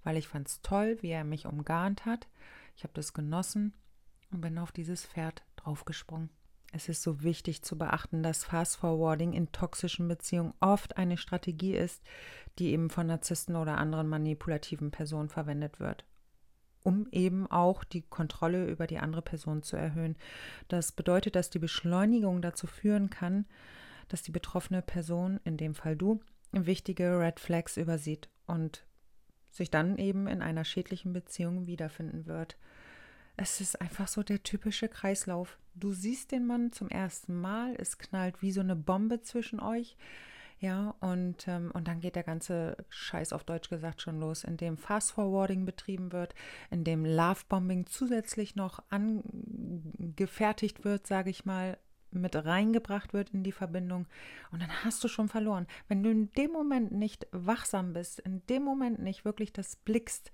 weil 0.03 0.17
ich 0.17 0.27
fand 0.27 0.47
es 0.47 0.61
toll, 0.61 0.97
wie 1.01 1.09
er 1.09 1.23
mich 1.23 1.45
umgarnt 1.45 2.05
hat. 2.05 2.27
Ich 2.75 2.83
habe 2.83 2.93
das 2.93 3.13
genossen 3.13 3.73
und 4.31 4.41
bin 4.41 4.57
auf 4.57 4.71
dieses 4.71 5.05
Pferd 5.05 5.43
draufgesprungen. 5.57 6.29
Es 6.73 6.87
ist 6.87 7.01
so 7.01 7.21
wichtig 7.21 7.63
zu 7.63 7.77
beachten, 7.77 8.23
dass 8.23 8.45
Fast 8.45 8.77
Forwarding 8.77 9.33
in 9.33 9.51
toxischen 9.51 10.07
Beziehungen 10.07 10.53
oft 10.61 10.95
eine 10.97 11.17
Strategie 11.17 11.75
ist, 11.75 12.01
die 12.59 12.71
eben 12.71 12.89
von 12.89 13.07
Narzissten 13.07 13.57
oder 13.57 13.77
anderen 13.77 14.07
manipulativen 14.07 14.89
Personen 14.89 15.29
verwendet 15.29 15.79
wird 15.79 16.05
um 16.83 17.07
eben 17.11 17.47
auch 17.47 17.83
die 17.83 18.01
Kontrolle 18.01 18.67
über 18.67 18.87
die 18.87 18.99
andere 18.99 19.21
Person 19.21 19.63
zu 19.63 19.75
erhöhen. 19.75 20.15
Das 20.67 20.91
bedeutet, 20.91 21.35
dass 21.35 21.49
die 21.49 21.59
Beschleunigung 21.59 22.41
dazu 22.41 22.67
führen 22.67 23.09
kann, 23.09 23.45
dass 24.07 24.23
die 24.23 24.31
betroffene 24.31 24.81
Person, 24.81 25.39
in 25.43 25.57
dem 25.57 25.75
Fall 25.75 25.95
du, 25.95 26.19
wichtige 26.51 27.19
Red 27.19 27.39
Flags 27.39 27.77
übersieht 27.77 28.29
und 28.45 28.85
sich 29.51 29.69
dann 29.69 29.97
eben 29.97 30.27
in 30.27 30.41
einer 30.41 30.65
schädlichen 30.65 31.13
Beziehung 31.13 31.67
wiederfinden 31.67 32.25
wird. 32.25 32.57
Es 33.37 33.61
ist 33.61 33.79
einfach 33.79 34.07
so 34.07 34.23
der 34.23 34.43
typische 34.43 34.87
Kreislauf. 34.87 35.57
Du 35.75 35.93
siehst 35.93 36.31
den 36.31 36.45
Mann 36.45 36.71
zum 36.71 36.89
ersten 36.89 37.39
Mal, 37.39 37.75
es 37.77 37.97
knallt 37.97 38.41
wie 38.41 38.51
so 38.51 38.61
eine 38.61 38.75
Bombe 38.75 39.21
zwischen 39.21 39.59
euch. 39.59 39.97
Ja, 40.59 40.93
und, 40.99 41.47
ähm, 41.47 41.71
und 41.73 41.87
dann 41.87 42.01
geht 42.01 42.15
der 42.15 42.23
ganze 42.23 42.77
Scheiß 42.89 43.33
auf 43.33 43.43
Deutsch 43.43 43.69
gesagt 43.69 43.99
schon 44.03 44.19
los, 44.19 44.43
in 44.43 44.57
dem 44.57 44.77
Fast 44.77 45.13
Forwarding 45.13 45.65
betrieben 45.65 46.11
wird, 46.11 46.35
in 46.69 46.83
dem 46.83 47.03
Lovebombing 47.03 47.87
zusätzlich 47.87 48.55
noch 48.55 48.79
angefertigt 48.89 50.85
wird, 50.85 51.07
sage 51.07 51.31
ich 51.31 51.45
mal, 51.45 51.79
mit 52.11 52.35
reingebracht 52.35 53.13
wird 53.13 53.29
in 53.31 53.43
die 53.43 53.51
Verbindung. 53.51 54.07
Und 54.51 54.61
dann 54.61 54.83
hast 54.83 55.03
du 55.03 55.07
schon 55.07 55.29
verloren. 55.29 55.67
Wenn 55.87 56.03
du 56.03 56.11
in 56.11 56.31
dem 56.33 56.51
Moment 56.51 56.91
nicht 56.91 57.27
wachsam 57.31 57.93
bist, 57.93 58.19
in 58.19 58.45
dem 58.47 58.63
Moment 58.63 58.99
nicht 58.99 59.25
wirklich 59.25 59.53
das 59.53 59.75
blickst, 59.75 60.31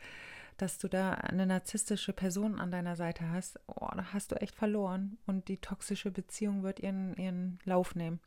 dass 0.57 0.79
du 0.79 0.87
da 0.87 1.11
eine 1.11 1.45
narzisstische 1.45 2.13
Person 2.13 2.59
an 2.59 2.71
deiner 2.71 2.95
Seite 2.95 3.29
hast, 3.29 3.59
oh, 3.67 3.89
da 3.95 4.13
hast 4.13 4.31
du 4.31 4.35
echt 4.35 4.55
verloren. 4.55 5.17
Und 5.25 5.47
die 5.47 5.57
toxische 5.57 6.11
Beziehung 6.11 6.63
wird 6.63 6.79
ihren, 6.79 7.15
ihren 7.15 7.59
Lauf 7.63 7.95
nehmen. 7.95 8.19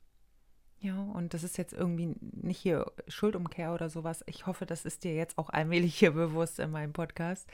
Ja, 0.82 0.98
und 0.98 1.34
das 1.34 1.42
ist 1.42 1.58
jetzt 1.58 1.74
irgendwie 1.74 2.14
nicht 2.20 2.58
hier 2.58 2.90
Schuldumkehr 3.06 3.74
oder 3.74 3.90
sowas. 3.90 4.24
Ich 4.26 4.46
hoffe, 4.46 4.64
das 4.64 4.86
ist 4.86 5.04
dir 5.04 5.14
jetzt 5.14 5.36
auch 5.36 5.50
allmählich 5.50 5.98
hier 5.98 6.12
bewusst 6.12 6.58
in 6.58 6.70
meinem 6.70 6.94
Podcast, 6.94 7.46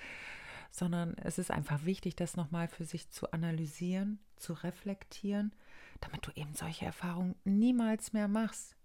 sondern 0.71 1.15
es 1.15 1.39
ist 1.39 1.51
einfach 1.51 1.85
wichtig, 1.85 2.15
das 2.15 2.37
nochmal 2.37 2.69
für 2.69 2.85
sich 2.85 3.11
zu 3.11 3.33
analysieren, 3.33 4.21
zu 4.37 4.53
reflektieren, 4.53 5.53
damit 6.01 6.27
du 6.27 6.31
eben 6.35 6.55
solche 6.55 6.85
Erfahrungen 6.85 7.35
niemals 7.45 8.13
mehr 8.13 8.29
machst. 8.29 8.77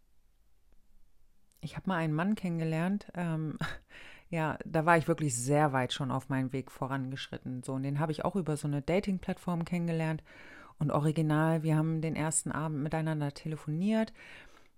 Ich 1.61 1.75
habe 1.75 1.89
mal 1.89 1.97
einen 1.97 2.13
Mann 2.13 2.35
kennengelernt, 2.35 3.07
ähm, 3.13 3.57
ja, 4.29 4.57
da 4.65 4.85
war 4.85 4.97
ich 4.97 5.07
wirklich 5.07 5.35
sehr 5.35 5.73
weit 5.73 5.93
schon 5.93 6.09
auf 6.09 6.29
meinem 6.29 6.53
Weg 6.53 6.71
vorangeschritten. 6.71 7.63
So, 7.63 7.73
und 7.73 7.83
den 7.83 7.99
habe 7.99 8.11
ich 8.11 8.25
auch 8.25 8.35
über 8.35 8.57
so 8.57 8.67
eine 8.67 8.81
Dating-Plattform 8.81 9.65
kennengelernt. 9.65 10.23
Und 10.79 10.89
original, 10.89 11.61
wir 11.61 11.75
haben 11.75 12.01
den 12.01 12.15
ersten 12.15 12.51
Abend 12.51 12.81
miteinander 12.81 13.33
telefoniert. 13.33 14.13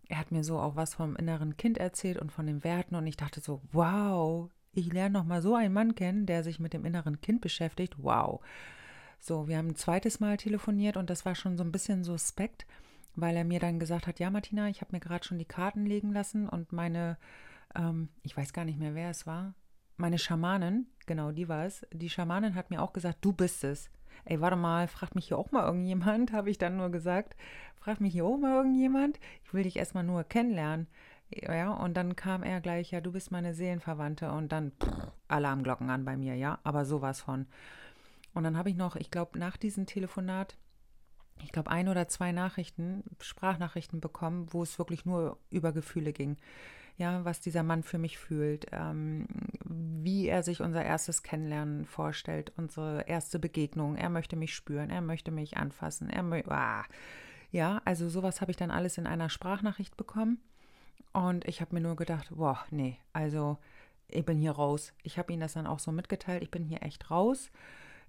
Er 0.09 0.19
hat 0.19 0.31
mir 0.31 0.43
so 0.43 0.59
auch 0.59 0.75
was 0.75 0.95
vom 0.95 1.15
inneren 1.15 1.55
Kind 1.55 1.77
erzählt 1.77 2.17
und 2.17 2.31
von 2.31 2.45
den 2.45 2.63
Werten. 2.63 2.95
Und 2.95 3.07
ich 3.07 3.15
dachte 3.15 3.39
so, 3.39 3.61
wow, 3.71 4.49
ich 4.73 4.91
lerne 4.91 5.13
noch 5.13 5.23
mal 5.23 5.41
so 5.41 5.55
einen 5.55 5.73
Mann 5.73 5.95
kennen, 5.95 6.25
der 6.25 6.43
sich 6.43 6.59
mit 6.59 6.73
dem 6.73 6.83
inneren 6.83 7.21
Kind 7.21 7.39
beschäftigt. 7.39 7.95
Wow. 7.99 8.41
So, 9.19 9.47
wir 9.47 9.57
haben 9.57 9.69
ein 9.69 9.75
zweites 9.75 10.19
Mal 10.19 10.37
telefoniert 10.37 10.97
und 10.97 11.09
das 11.09 11.25
war 11.25 11.35
schon 11.35 11.57
so 11.57 11.63
ein 11.63 11.71
bisschen 11.71 12.03
suspekt, 12.03 12.65
weil 13.15 13.35
er 13.35 13.45
mir 13.45 13.59
dann 13.59 13.79
gesagt 13.79 14.07
hat, 14.07 14.19
ja, 14.19 14.29
Martina, 14.29 14.67
ich 14.69 14.81
habe 14.81 14.91
mir 14.91 14.99
gerade 14.99 15.25
schon 15.25 15.39
die 15.39 15.45
Karten 15.45 15.85
legen 15.85 16.11
lassen 16.11 16.49
und 16.49 16.71
meine, 16.71 17.17
ähm, 17.75 18.09
ich 18.23 18.35
weiß 18.35 18.53
gar 18.53 18.65
nicht 18.65 18.79
mehr, 18.79 18.95
wer 18.95 19.09
es 19.09 19.25
war, 19.25 19.53
meine 19.97 20.17
Schamanin, 20.17 20.87
genau, 21.05 21.31
die 21.31 21.47
war 21.47 21.65
es, 21.65 21.85
die 21.93 22.09
Schamanin 22.09 22.55
hat 22.55 22.69
mir 22.69 22.81
auch 22.81 22.93
gesagt, 22.93 23.19
du 23.21 23.31
bist 23.31 23.63
es 23.63 23.89
ey, 24.25 24.39
warte 24.41 24.55
mal, 24.55 24.87
fragt 24.87 25.15
mich 25.15 25.27
hier 25.27 25.37
auch 25.37 25.51
mal 25.51 25.65
irgendjemand, 25.65 26.31
habe 26.33 26.49
ich 26.49 26.57
dann 26.57 26.77
nur 26.77 26.89
gesagt. 26.89 27.35
Fragt 27.75 28.01
mich 28.01 28.13
hier 28.13 28.25
auch 28.25 28.37
mal 28.37 28.55
irgendjemand. 28.55 29.19
Ich 29.43 29.53
will 29.53 29.63
dich 29.63 29.75
erstmal 29.75 30.03
nur 30.03 30.23
kennenlernen. 30.23 30.87
Ja, 31.29 31.73
und 31.73 31.95
dann 31.95 32.15
kam 32.15 32.43
er 32.43 32.61
gleich, 32.61 32.91
ja, 32.91 33.01
du 33.01 33.11
bist 33.11 33.31
meine 33.31 33.53
Seelenverwandte 33.53 34.31
und 34.31 34.51
dann 34.51 34.71
pff, 34.71 35.11
Alarmglocken 35.27 35.89
an 35.89 36.05
bei 36.05 36.15
mir, 36.15 36.35
ja, 36.35 36.59
aber 36.63 36.85
sowas 36.85 37.21
von. 37.21 37.47
Und 38.33 38.43
dann 38.43 38.57
habe 38.57 38.69
ich 38.69 38.75
noch, 38.75 38.95
ich 38.95 39.11
glaube, 39.11 39.37
nach 39.37 39.57
diesem 39.57 39.85
Telefonat, 39.85 40.57
ich 41.43 41.51
glaube, 41.51 41.71
ein 41.71 41.89
oder 41.89 42.07
zwei 42.07 42.31
Nachrichten, 42.31 43.03
Sprachnachrichten 43.21 43.99
bekommen, 43.99 44.47
wo 44.51 44.63
es 44.63 44.77
wirklich 44.79 45.05
nur 45.05 45.37
über 45.49 45.71
Gefühle 45.71 46.13
ging 46.13 46.37
ja, 46.97 47.25
was 47.25 47.39
dieser 47.39 47.63
Mann 47.63 47.83
für 47.83 47.97
mich 47.97 48.17
fühlt, 48.17 48.67
ähm, 48.71 49.27
wie 49.65 50.27
er 50.27 50.43
sich 50.43 50.61
unser 50.61 50.83
erstes 50.83 51.23
Kennenlernen 51.23 51.85
vorstellt, 51.85 52.51
unsere 52.55 53.07
erste 53.07 53.39
Begegnung. 53.39 53.95
Er 53.95 54.09
möchte 54.09 54.35
mich 54.35 54.53
spüren, 54.53 54.89
er 54.89 55.01
möchte 55.01 55.31
mich 55.31 55.57
anfassen, 55.57 56.09
er 56.09 56.23
möchte, 56.23 56.51
ah. 56.51 56.85
ja, 57.51 57.81
also 57.85 58.09
sowas 58.09 58.41
habe 58.41 58.51
ich 58.51 58.57
dann 58.57 58.71
alles 58.71 58.97
in 58.97 59.07
einer 59.07 59.29
Sprachnachricht 59.29 59.97
bekommen. 59.97 60.39
Und 61.13 61.45
ich 61.45 61.61
habe 61.61 61.75
mir 61.75 61.81
nur 61.81 61.95
gedacht, 61.95 62.29
boah, 62.31 62.63
nee, 62.69 62.97
also 63.11 63.57
ich 64.07 64.25
bin 64.25 64.37
hier 64.37 64.51
raus. 64.51 64.93
Ich 65.03 65.17
habe 65.17 65.33
ihm 65.33 65.39
das 65.39 65.53
dann 65.53 65.67
auch 65.67 65.79
so 65.79 65.91
mitgeteilt, 65.91 66.43
ich 66.43 66.51
bin 66.51 66.63
hier 66.63 66.83
echt 66.83 67.09
raus. 67.09 67.49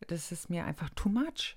Das 0.06 0.32
ist 0.32 0.50
mir 0.50 0.64
einfach 0.64 0.90
too 0.90 1.08
much. 1.08 1.56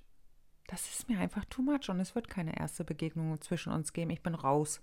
Das 0.68 0.90
ist 0.90 1.10
mir 1.10 1.20
einfach 1.20 1.46
too 1.46 1.62
much 1.62 1.90
und 1.90 2.00
es 2.00 2.14
wird 2.14 2.30
keine 2.30 2.60
erste 2.60 2.84
Begegnung 2.84 3.40
zwischen 3.42 3.72
uns 3.72 3.94
geben. 3.94 4.12
Ich 4.12 4.22
bin 4.22 4.36
raus. 4.36 4.82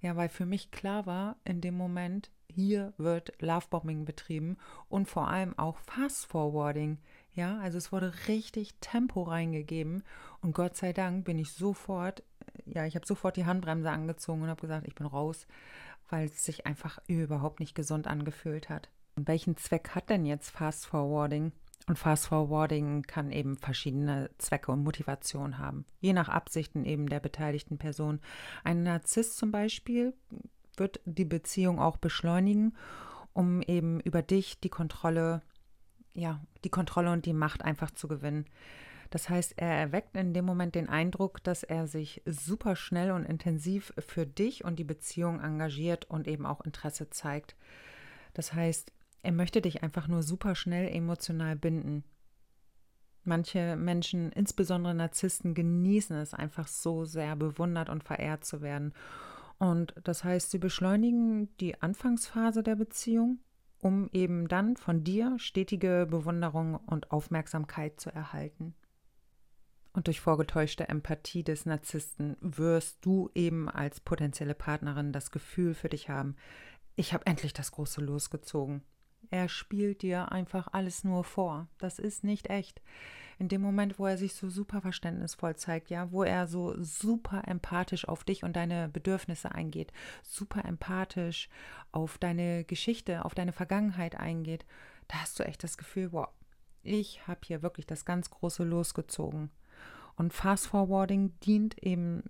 Ja, 0.00 0.16
weil 0.16 0.28
für 0.28 0.46
mich 0.46 0.70
klar 0.70 1.06
war, 1.06 1.36
in 1.44 1.60
dem 1.60 1.76
Moment, 1.76 2.30
hier 2.48 2.92
wird 2.96 3.32
Lovebombing 3.40 4.04
betrieben 4.04 4.56
und 4.88 5.06
vor 5.08 5.28
allem 5.28 5.56
auch 5.58 5.78
Fast 5.78 6.26
Forwarding. 6.26 6.98
Ja, 7.32 7.58
also 7.60 7.78
es 7.78 7.92
wurde 7.92 8.12
richtig 8.26 8.74
Tempo 8.80 9.22
reingegeben 9.22 10.02
und 10.40 10.52
Gott 10.52 10.76
sei 10.76 10.92
Dank 10.92 11.24
bin 11.24 11.38
ich 11.38 11.52
sofort, 11.52 12.24
ja, 12.64 12.86
ich 12.86 12.96
habe 12.96 13.06
sofort 13.06 13.36
die 13.36 13.46
Handbremse 13.46 13.90
angezogen 13.90 14.42
und 14.42 14.48
habe 14.48 14.62
gesagt, 14.62 14.88
ich 14.88 14.94
bin 14.94 15.06
raus, 15.06 15.46
weil 16.08 16.26
es 16.26 16.44
sich 16.44 16.66
einfach 16.66 16.98
überhaupt 17.06 17.60
nicht 17.60 17.74
gesund 17.74 18.08
angefühlt 18.08 18.68
hat. 18.68 18.88
Und 19.16 19.28
welchen 19.28 19.56
Zweck 19.56 19.90
hat 19.94 20.10
denn 20.10 20.26
jetzt 20.26 20.50
Fast 20.50 20.86
Forwarding? 20.86 21.52
Und 21.90 21.98
Fast 21.98 22.28
Forwarding 22.28 23.02
kann 23.02 23.32
eben 23.32 23.56
verschiedene 23.56 24.30
Zwecke 24.38 24.70
und 24.70 24.84
Motivationen 24.84 25.58
haben, 25.58 25.84
je 25.98 26.12
nach 26.12 26.28
Absichten 26.28 26.84
eben 26.84 27.08
der 27.08 27.18
beteiligten 27.18 27.78
Person. 27.78 28.20
Ein 28.62 28.84
Narzisst 28.84 29.36
zum 29.36 29.50
Beispiel 29.50 30.14
wird 30.76 31.00
die 31.04 31.24
Beziehung 31.24 31.80
auch 31.80 31.96
beschleunigen, 31.96 32.76
um 33.32 33.60
eben 33.62 33.98
über 34.02 34.22
dich 34.22 34.60
die 34.60 34.68
Kontrolle, 34.68 35.42
ja, 36.14 36.40
die 36.62 36.68
Kontrolle 36.68 37.10
und 37.10 37.26
die 37.26 37.32
Macht 37.32 37.64
einfach 37.64 37.90
zu 37.90 38.06
gewinnen. 38.06 38.44
Das 39.10 39.28
heißt, 39.28 39.54
er 39.56 39.74
erweckt 39.74 40.16
in 40.16 40.32
dem 40.32 40.44
Moment 40.44 40.76
den 40.76 40.88
Eindruck, 40.88 41.42
dass 41.42 41.64
er 41.64 41.88
sich 41.88 42.22
super 42.24 42.76
schnell 42.76 43.10
und 43.10 43.24
intensiv 43.24 43.92
für 43.98 44.28
dich 44.28 44.64
und 44.64 44.78
die 44.78 44.84
Beziehung 44.84 45.40
engagiert 45.40 46.04
und 46.04 46.28
eben 46.28 46.46
auch 46.46 46.60
Interesse 46.60 47.10
zeigt. 47.10 47.56
Das 48.32 48.52
heißt, 48.52 48.92
er 49.22 49.32
möchte 49.32 49.60
dich 49.60 49.82
einfach 49.82 50.08
nur 50.08 50.22
super 50.22 50.54
schnell 50.54 50.88
emotional 50.88 51.56
binden. 51.56 52.04
Manche 53.22 53.76
Menschen, 53.76 54.32
insbesondere 54.32 54.94
Narzissten, 54.94 55.54
genießen 55.54 56.16
es 56.16 56.32
einfach 56.32 56.66
so 56.66 57.04
sehr, 57.04 57.36
bewundert 57.36 57.90
und 57.90 58.02
verehrt 58.02 58.44
zu 58.44 58.62
werden. 58.62 58.94
Und 59.58 59.94
das 60.04 60.24
heißt, 60.24 60.50
sie 60.50 60.58
beschleunigen 60.58 61.54
die 61.58 61.80
Anfangsphase 61.82 62.62
der 62.62 62.76
Beziehung, 62.76 63.40
um 63.78 64.08
eben 64.12 64.48
dann 64.48 64.76
von 64.76 65.04
dir 65.04 65.38
stetige 65.38 66.06
Bewunderung 66.10 66.76
und 66.76 67.10
Aufmerksamkeit 67.10 68.00
zu 68.00 68.10
erhalten. 68.10 68.74
Und 69.92 70.06
durch 70.06 70.20
vorgetäuschte 70.20 70.88
Empathie 70.88 71.42
des 71.42 71.66
Narzissten 71.66 72.36
wirst 72.40 73.04
du 73.04 73.28
eben 73.34 73.68
als 73.68 74.00
potenzielle 74.00 74.54
Partnerin 74.54 75.12
das 75.12 75.30
Gefühl 75.30 75.74
für 75.74 75.88
dich 75.88 76.08
haben, 76.08 76.36
ich 76.96 77.12
habe 77.12 77.26
endlich 77.26 77.52
das 77.52 77.72
große 77.72 78.00
Los 78.00 78.30
gezogen. 78.30 78.82
Er 79.30 79.48
spielt 79.48 80.02
dir 80.02 80.32
einfach 80.32 80.68
alles 80.72 81.04
nur 81.04 81.24
vor. 81.24 81.68
Das 81.78 81.98
ist 81.98 82.24
nicht 82.24 82.48
echt. 82.48 82.80
In 83.38 83.48
dem 83.48 83.62
Moment, 83.62 83.98
wo 83.98 84.06
er 84.06 84.18
sich 84.18 84.34
so 84.34 84.50
super 84.50 84.82
verständnisvoll 84.82 85.56
zeigt, 85.56 85.88
ja, 85.88 86.12
wo 86.12 86.24
er 86.24 86.46
so 86.46 86.74
super 86.82 87.46
empathisch 87.46 88.06
auf 88.06 88.24
dich 88.24 88.44
und 88.44 88.54
deine 88.54 88.88
Bedürfnisse 88.88 89.52
eingeht, 89.52 89.92
super 90.22 90.64
empathisch 90.64 91.48
auf 91.90 92.18
deine 92.18 92.64
Geschichte, 92.64 93.24
auf 93.24 93.34
deine 93.34 93.52
Vergangenheit 93.52 94.14
eingeht, 94.14 94.66
da 95.08 95.22
hast 95.22 95.38
du 95.38 95.44
echt 95.44 95.64
das 95.64 95.78
Gefühl, 95.78 96.12
wow, 96.12 96.28
ich 96.82 97.26
habe 97.26 97.40
hier 97.44 97.62
wirklich 97.62 97.86
das 97.86 98.04
ganz 98.04 98.30
große 98.30 98.64
losgezogen. 98.64 99.50
Und 100.16 100.34
Fast 100.34 100.66
Forwarding 100.66 101.38
dient 101.40 101.82
eben 101.82 102.24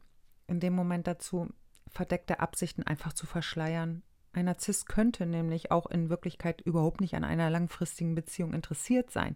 in 0.47 0.61
dem 0.61 0.75
Moment 0.75 1.07
dazu, 1.07 1.49
verdeckte 1.89 2.41
Absichten 2.41 2.85
einfach 2.85 3.13
zu 3.13 3.27
verschleiern. 3.27 4.03
Ein 4.33 4.45
Narzisst 4.45 4.89
könnte 4.89 5.27
nämlich 5.27 5.71
auch 5.73 5.87
in 5.87 6.09
Wirklichkeit 6.09 6.61
überhaupt 6.61 7.01
nicht 7.01 7.15
an 7.15 7.25
einer 7.25 7.51
langfristigen 7.51 8.15
Beziehung 8.15 8.55
interessiert 8.55 9.11
sein, 9.11 9.35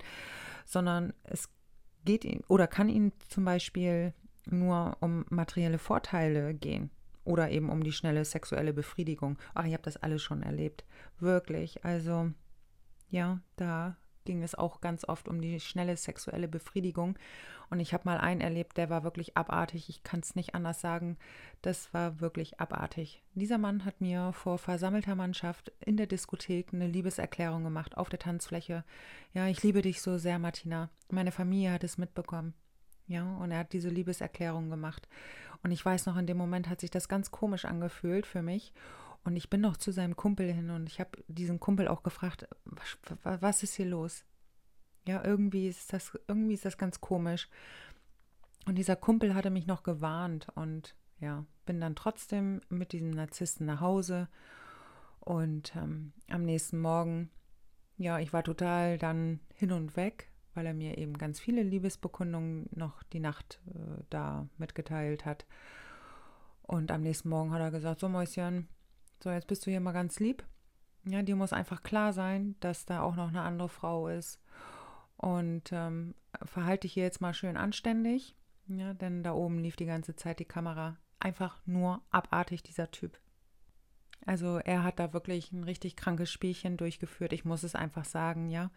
sondern 0.65 1.13
es 1.25 1.49
geht 2.05 2.25
ihm 2.25 2.43
oder 2.49 2.67
kann 2.67 2.89
ihm 2.89 3.13
zum 3.29 3.45
Beispiel 3.45 4.15
nur 4.47 4.97
um 5.01 5.25
materielle 5.31 5.79
Vorteile 5.79 6.55
gehen 6.55 6.91
oder 7.25 7.51
eben 7.51 7.71
um 7.71 7.83
die 7.83 7.93
schnelle 7.93 8.25
sexuelle 8.25 8.73
Befriedigung. 8.73 9.39
Ach, 9.55 9.65
ich 9.65 9.73
habe 9.73 9.83
das 9.83 9.97
alles 9.97 10.23
schon 10.23 10.43
erlebt. 10.43 10.85
Wirklich. 11.19 11.85
Also, 11.85 12.31
ja, 13.09 13.41
da 13.57 13.97
ging 14.25 14.43
es 14.43 14.55
auch 14.55 14.81
ganz 14.81 15.05
oft 15.07 15.29
um 15.29 15.41
die 15.41 15.61
schnelle 15.61 15.97
sexuelle 15.97 16.49
Befriedigung. 16.49 17.19
Und 17.71 17.81
ich 17.81 17.95
habe 17.95 18.05
mal 18.05 18.19
einen 18.19 18.41
erlebt, 18.41 18.77
der 18.77 18.91
war 18.91 19.05
wirklich 19.05 19.37
abartig. 19.37 19.89
Ich 19.89 20.03
kann 20.03 20.21
es 20.21 20.35
nicht 20.35 20.55
anders 20.55 20.81
sagen. 20.81 21.17
Das 21.63 21.93
war 21.95 22.21
wirklich 22.21 22.61
abartig. 22.61 23.23
Dieser 23.35 23.59
Mann 23.59 23.85
hat 23.85 24.01
mir 24.01 24.33
vor 24.33 24.59
versammelter 24.59 25.15
Mannschaft 25.15 25.73
in 25.81 25.97
der 25.97 26.07
Diskothek 26.07 26.73
eine 26.73 26.87
Liebeserklärung 26.87 27.65
gemacht 27.65 27.97
auf 27.97 28.09
der 28.09 28.19
Tanzfläche. 28.19 28.85
Ja, 29.33 29.47
ich 29.47 29.63
liebe 29.63 29.83
dich 29.83 30.03
so 30.03 30.19
sehr, 30.19 30.39
Martina. 30.39 30.91
Meine 31.11 31.33
Familie 31.33 31.73
hat 31.73 31.85
es 31.85 31.99
mitbekommen. 31.99 32.55
Ja, 33.07 33.37
und 33.37 33.51
er 33.51 33.59
hat 33.59 33.73
diese 33.73 33.91
Liebeserklärung 33.91 34.71
gemacht. 34.71 35.09
Und 35.63 35.73
ich 35.73 35.85
weiß 35.85 36.07
noch, 36.07 36.17
in 36.17 36.27
dem 36.27 36.37
Moment 36.37 36.69
hat 36.69 36.81
sich 36.81 36.91
das 36.91 37.09
ganz 37.09 37.31
komisch 37.31 37.65
angefühlt 37.65 38.27
für 38.27 38.43
mich. 38.43 38.73
Und 39.25 39.37
ich 39.37 39.49
bin 39.49 39.63
noch 39.63 39.79
zu 39.79 39.91
seinem 39.91 40.17
Kumpel 40.17 40.53
hin 40.53 40.71
und 40.71 40.87
ich 40.87 41.01
habe 41.01 41.25
diesen 41.29 41.59
Kumpel 41.59 41.89
auch 41.89 42.03
gefragt, 42.03 42.47
was, 42.65 42.99
was 43.41 43.63
ist 43.63 43.75
hier 43.75 43.87
los? 43.87 44.25
Ja, 45.07 45.25
irgendwie 45.25 45.69
ist 45.69 45.93
das, 45.93 46.19
irgendwie 46.29 46.55
ist 46.55 46.65
das 46.65 46.79
ganz 46.79 47.01
komisch. 47.01 47.49
Und 48.67 48.77
dieser 48.77 48.97
Kumpel 48.97 49.35
hatte 49.35 49.51
mich 49.51 49.67
noch 49.67 49.83
gewarnt 49.83 50.49
und 50.55 50.95
ja, 51.21 51.45
bin 51.65 51.81
dann 51.81 51.97
trotzdem 51.97 52.61
mit 52.69 52.93
diesem 52.93 53.11
Narzissten 53.11 53.67
nach 53.67 53.81
Hause. 53.81 54.29
Und 55.21 55.75
ähm, 55.77 56.13
am 56.29 56.45
nächsten 56.45 56.81
Morgen, 56.81 57.31
ja, 57.97 58.19
ich 58.19 58.33
war 58.33 58.43
total 58.43 58.99
dann 58.99 59.41
hin 59.55 59.73
und 59.73 59.97
weg, 59.97 60.31
weil 60.53 60.67
er 60.67 60.75
mir 60.75 60.99
eben 60.99 61.17
ganz 61.17 61.41
viele 61.41 61.63
Liebesbekundungen 61.63 62.69
noch 62.73 63.03
die 63.05 63.21
Nacht 63.21 63.61
äh, 63.69 64.03
da 64.11 64.49
mitgeteilt 64.59 65.25
hat. 65.25 65.47
Und 66.63 66.91
am 66.91 67.03
nächsten 67.03 67.29
Morgen 67.29 67.53
hat 67.53 67.61
er 67.61 67.71
gesagt, 67.71 68.01
so 68.01 68.09
Mäuschen, 68.09 68.69
so, 69.25 69.31
jetzt 69.31 69.47
bist 69.47 69.65
du 69.65 69.71
hier 69.71 69.81
mal 69.81 69.93
ganz 69.93 70.21
lieb. 70.21 70.45
Ja, 71.07 71.23
dir 71.23 71.35
muss 71.35 71.55
einfach 71.55 71.83
klar 71.83 72.13
sein, 72.13 72.57
dass 72.61 72.85
da 72.85 73.01
auch 73.01 73.17
noch 73.17 73.29
eine 73.29 73.41
andere 73.41 73.71
Frau 73.71 74.09
ist. 74.09 74.39
Und 75.17 75.73
ähm, 75.73 76.15
verhalte 76.45 76.83
dich 76.83 76.93
hier 76.93 77.05
jetzt 77.05 77.23
mal 77.23 77.33
schön 77.33 77.57
anständig. 77.57 78.37
Ja, 78.67 78.93
denn 78.93 79.23
da 79.23 79.33
oben 79.33 79.61
lief 79.61 79.77
die 79.77 79.87
ganze 79.87 80.15
Zeit 80.15 80.41
die 80.41 80.45
Kamera. 80.45 80.99
Einfach 81.21 81.59
nur 81.65 82.03
abartig, 82.11 82.63
dieser 82.63 82.91
Typ. 82.91 83.19
Also 84.27 84.59
er 84.59 84.85
hat 84.85 84.99
da 84.99 85.15
wirklich 85.15 85.53
ein 85.53 85.65
richtig 85.65 85.97
krankes 85.97 86.31
Spielchen 86.31 86.77
durchgeführt. 86.77 87.33
Ich 87.33 87.47
muss 87.47 87.63
es 87.63 87.75
einfach 87.75 88.05
sagen, 88.05 88.51
ja. 88.51 88.71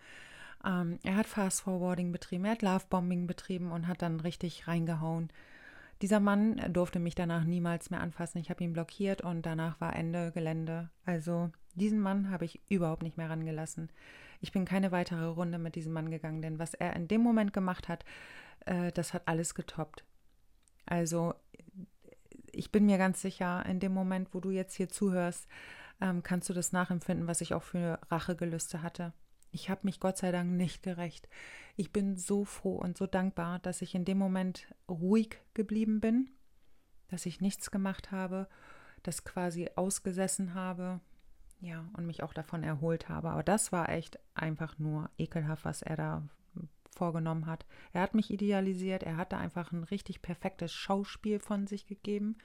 Ähm, 0.63 0.97
er 1.03 1.17
hat 1.17 1.27
Fast 1.27 1.61
Forwarding 1.61 2.13
betrieben, 2.13 2.45
er 2.45 2.51
hat 2.51 2.61
Lovebombing 2.61 3.27
betrieben 3.27 3.71
und 3.73 3.87
hat 3.87 4.01
dann 4.01 4.21
richtig 4.21 4.67
reingehauen. 4.67 5.29
Dieser 6.01 6.19
Mann 6.19 6.61
durfte 6.71 6.99
mich 6.99 7.15
danach 7.15 7.43
niemals 7.43 7.89
mehr 7.89 8.01
anfassen. 8.01 8.37
Ich 8.39 8.49
habe 8.49 8.63
ihn 8.63 8.73
blockiert 8.73 9.21
und 9.21 9.45
danach 9.45 9.81
war 9.81 9.95
Ende 9.95 10.31
Gelände. 10.31 10.89
Also 11.05 11.49
diesen 11.75 11.99
Mann 11.99 12.29
habe 12.29 12.45
ich 12.45 12.61
überhaupt 12.69 13.03
nicht 13.03 13.17
mehr 13.17 13.29
rangelassen. 13.29 13.89
Ich 14.39 14.51
bin 14.51 14.65
keine 14.65 14.91
weitere 14.91 15.25
Runde 15.25 15.57
mit 15.57 15.75
diesem 15.75 15.93
Mann 15.93 16.11
gegangen, 16.11 16.41
denn 16.41 16.59
was 16.59 16.75
er 16.75 16.95
in 16.95 17.07
dem 17.07 17.21
Moment 17.21 17.53
gemacht 17.53 17.87
hat, 17.87 18.05
äh, 18.65 18.91
das 18.91 19.13
hat 19.13 19.27
alles 19.27 19.55
getoppt. 19.55 20.03
Also 20.85 21.33
ich 22.51 22.71
bin 22.71 22.85
mir 22.85 22.97
ganz 22.97 23.21
sicher, 23.21 23.65
in 23.65 23.79
dem 23.79 23.93
Moment, 23.93 24.33
wo 24.33 24.39
du 24.39 24.51
jetzt 24.51 24.75
hier 24.75 24.89
zuhörst, 24.89 25.47
ähm, 26.01 26.21
kannst 26.23 26.49
du 26.49 26.53
das 26.53 26.71
nachempfinden, 26.71 27.27
was 27.27 27.41
ich 27.41 27.53
auch 27.53 27.63
für 27.63 27.99
Rachegelüste 28.09 28.83
hatte. 28.83 29.13
Ich 29.57 29.71
habe 29.71 29.81
mich 29.85 29.99
Gott 29.99 30.17
sei 30.17 30.31
Dank 30.31 30.51
nicht 30.51 30.83
gerecht. 30.83 31.27
Ich 31.77 31.91
bin 31.91 32.15
so 32.15 32.45
froh 32.45 32.75
und 32.75 32.95
so 32.95 33.07
dankbar, 33.07 33.57
dass 33.57 33.81
ich 33.81 33.95
in 33.95 34.05
dem 34.05 34.19
Moment 34.19 34.67
ruhig 34.87 35.39
geblieben 35.55 35.99
bin, 35.99 36.29
dass 37.07 37.25
ich 37.25 37.41
nichts 37.41 37.71
gemacht 37.71 38.11
habe, 38.11 38.47
das 39.01 39.23
quasi 39.23 39.67
ausgesessen 39.75 40.53
habe, 40.53 40.99
ja, 41.59 41.89
und 41.97 42.05
mich 42.05 42.21
auch 42.21 42.33
davon 42.33 42.61
erholt 42.61 43.09
habe. 43.09 43.31
Aber 43.31 43.41
das 43.41 43.71
war 43.71 43.89
echt 43.89 44.19
einfach 44.35 44.77
nur 44.77 45.09
ekelhaft, 45.17 45.65
was 45.65 45.81
er 45.81 45.95
da 45.95 46.29
vorgenommen 46.95 47.47
hat. 47.47 47.65
Er 47.93 48.03
hat 48.03 48.13
mich 48.13 48.29
idealisiert, 48.29 49.01
er 49.01 49.17
hatte 49.17 49.37
einfach 49.37 49.71
ein 49.71 49.85
richtig 49.85 50.21
perfektes 50.21 50.71
Schauspiel 50.71 51.39
von 51.39 51.65
sich 51.65 51.87
gegeben. 51.87 52.37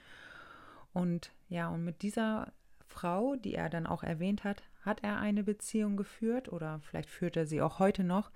Und 0.94 1.30
ja, 1.50 1.68
und 1.68 1.84
mit 1.84 2.00
dieser 2.00 2.54
Frau, 2.86 3.36
die 3.36 3.54
er 3.54 3.68
dann 3.68 3.86
auch 3.86 4.02
erwähnt 4.02 4.44
hat, 4.44 4.62
hat 4.82 5.02
er 5.02 5.18
eine 5.18 5.44
Beziehung 5.44 5.96
geführt 5.96 6.52
oder 6.52 6.80
vielleicht 6.82 7.08
führt 7.08 7.36
er 7.36 7.46
sie 7.46 7.62
auch 7.62 7.78
heute 7.78 8.04
noch. 8.04 8.30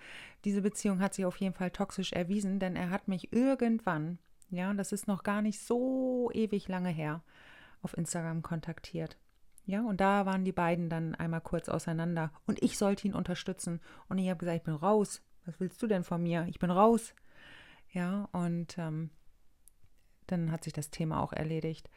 Diese 0.45 0.63
Beziehung 0.63 1.01
hat 1.01 1.15
sich 1.15 1.25
auf 1.25 1.37
jeden 1.37 1.55
Fall 1.55 1.71
toxisch 1.71 2.13
erwiesen, 2.13 2.59
denn 2.59 2.77
er 2.77 2.91
hat 2.91 3.09
mich 3.09 3.33
irgendwann, 3.33 4.19
ja, 4.51 4.73
das 4.73 4.93
ist 4.93 5.09
noch 5.09 5.23
gar 5.23 5.43
nicht 5.43 5.61
so 5.61 6.31
ewig 6.33 6.69
lange 6.69 6.91
her, 6.91 7.23
auf 7.83 7.97
Instagram 7.97 8.43
kontaktiert. 8.43 9.17
Ja, 9.67 9.83
und 9.83 10.01
da 10.01 10.27
waren 10.27 10.45
die 10.45 10.53
beiden 10.53 10.89
dann 10.89 11.17
einmal 11.17 11.41
kurz 11.41 11.69
auseinander 11.69 12.31
und 12.47 12.63
ich 12.63 12.79
sollte 12.79 13.09
ihn 13.09 13.15
unterstützen. 13.15 13.81
Und 14.09 14.19
ich 14.19 14.29
habe 14.29 14.39
gesagt, 14.39 14.59
ich 14.59 14.63
bin 14.63 14.75
raus. 14.75 15.23
Was 15.45 15.59
willst 15.59 15.83
du 15.83 15.89
denn 15.89 16.05
von 16.05 16.23
mir? 16.23 16.47
Ich 16.49 16.61
bin 16.61 16.71
raus. 16.71 17.15
Ja, 17.93 18.29
und 18.33 18.79
ähm, 18.79 19.11
dann 20.29 20.53
hat 20.53 20.65
sich 20.65 20.73
das 20.73 20.91
Thema 20.91 21.21
auch 21.21 21.33
erledigt. 21.33 21.91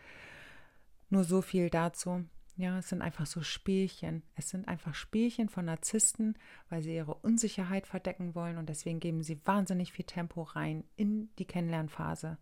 Nur 1.10 1.24
so 1.24 1.42
viel 1.42 1.70
dazu. 1.70 2.26
Ja, 2.60 2.78
es 2.78 2.90
sind 2.90 3.02
einfach 3.02 3.26
so 3.26 3.42
Spielchen. 3.42 4.22
Es 4.36 4.50
sind 4.50 4.68
einfach 4.68 4.94
Spielchen 4.94 5.48
von 5.48 5.64
Narzissten, 5.64 6.38
weil 6.68 6.82
sie 6.82 6.94
ihre 6.94 7.14
Unsicherheit 7.14 7.88
verdecken 7.88 8.36
wollen 8.36 8.58
und 8.58 8.68
deswegen 8.68 9.00
geben 9.00 9.24
sie 9.24 9.40
wahnsinnig 9.46 9.94
viel 9.94 10.04
Tempo 10.04 10.42
rein 10.42 10.84
in 10.98 11.30
die 11.38 11.46
Kennenlernphase. 11.46 12.38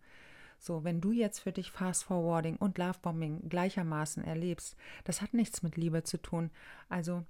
So, 0.58 0.82
wenn 0.82 1.00
du 1.00 1.12
jetzt 1.12 1.38
für 1.38 1.52
dich 1.52 1.70
Fast 1.70 2.02
Forwarding 2.02 2.56
und 2.56 2.78
Lovebombing 2.78 3.48
gleichermaßen 3.48 4.24
erlebst, 4.24 4.76
das 5.04 5.22
hat 5.22 5.34
nichts 5.34 5.62
mit 5.62 5.76
Liebe 5.76 6.02
zu 6.02 6.20
tun. 6.20 6.50
Also 6.88 7.24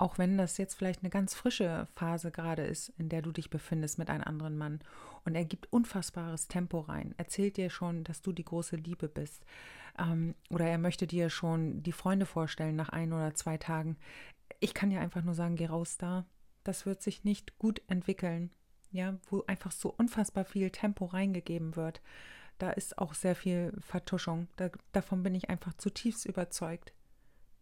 auch 0.00 0.16
wenn 0.16 0.38
das 0.38 0.56
jetzt 0.56 0.74
vielleicht 0.74 1.02
eine 1.02 1.10
ganz 1.10 1.34
frische 1.34 1.86
Phase 1.94 2.30
gerade 2.30 2.62
ist, 2.62 2.88
in 2.96 3.08
der 3.08 3.20
du 3.20 3.32
dich 3.32 3.50
befindest 3.50 3.98
mit 3.98 4.08
einem 4.08 4.24
anderen 4.24 4.56
Mann 4.56 4.80
und 5.24 5.34
er 5.34 5.44
gibt 5.44 5.70
unfassbares 5.72 6.48
Tempo 6.48 6.80
rein, 6.80 7.14
erzählt 7.18 7.58
dir 7.58 7.68
schon, 7.68 8.02
dass 8.04 8.22
du 8.22 8.32
die 8.32 8.44
große 8.44 8.76
Liebe 8.76 9.08
bist 9.08 9.44
ähm, 9.98 10.34
oder 10.48 10.66
er 10.66 10.78
möchte 10.78 11.06
dir 11.06 11.28
schon 11.28 11.82
die 11.82 11.92
Freunde 11.92 12.24
vorstellen 12.24 12.76
nach 12.76 12.88
ein 12.88 13.12
oder 13.12 13.34
zwei 13.34 13.58
Tagen. 13.58 13.98
Ich 14.58 14.72
kann 14.72 14.90
dir 14.90 15.00
einfach 15.00 15.22
nur 15.22 15.34
sagen, 15.34 15.56
geh 15.56 15.66
raus 15.66 15.98
da. 15.98 16.24
Das 16.64 16.86
wird 16.86 17.02
sich 17.02 17.24
nicht 17.24 17.58
gut 17.58 17.82
entwickeln. 17.86 18.50
Ja, 18.92 19.18
wo 19.28 19.44
einfach 19.46 19.70
so 19.70 19.94
unfassbar 19.96 20.44
viel 20.44 20.70
Tempo 20.70 21.04
reingegeben 21.04 21.76
wird. 21.76 22.00
Da 22.58 22.70
ist 22.70 22.98
auch 22.98 23.14
sehr 23.14 23.36
viel 23.36 23.72
Vertuschung. 23.80 24.48
Da, 24.56 24.70
davon 24.92 25.22
bin 25.22 25.34
ich 25.34 25.48
einfach 25.48 25.74
zutiefst 25.74 26.26
überzeugt. 26.26 26.92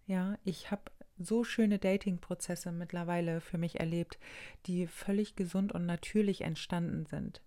Ja, 0.07 0.38
ich 0.44 0.70
habe 0.70 0.90
so 1.18 1.44
schöne 1.44 1.78
Dating-Prozesse 1.78 2.72
mittlerweile 2.72 3.40
für 3.40 3.59
mich 3.59 3.81
erlebt, 3.81 4.18
die 4.66 4.87
völlig 4.87 5.37
gesund 5.37 5.72
und 5.72 5.87
natürlich 5.87 6.42
entstanden 6.42 7.07
sind. 7.07 7.42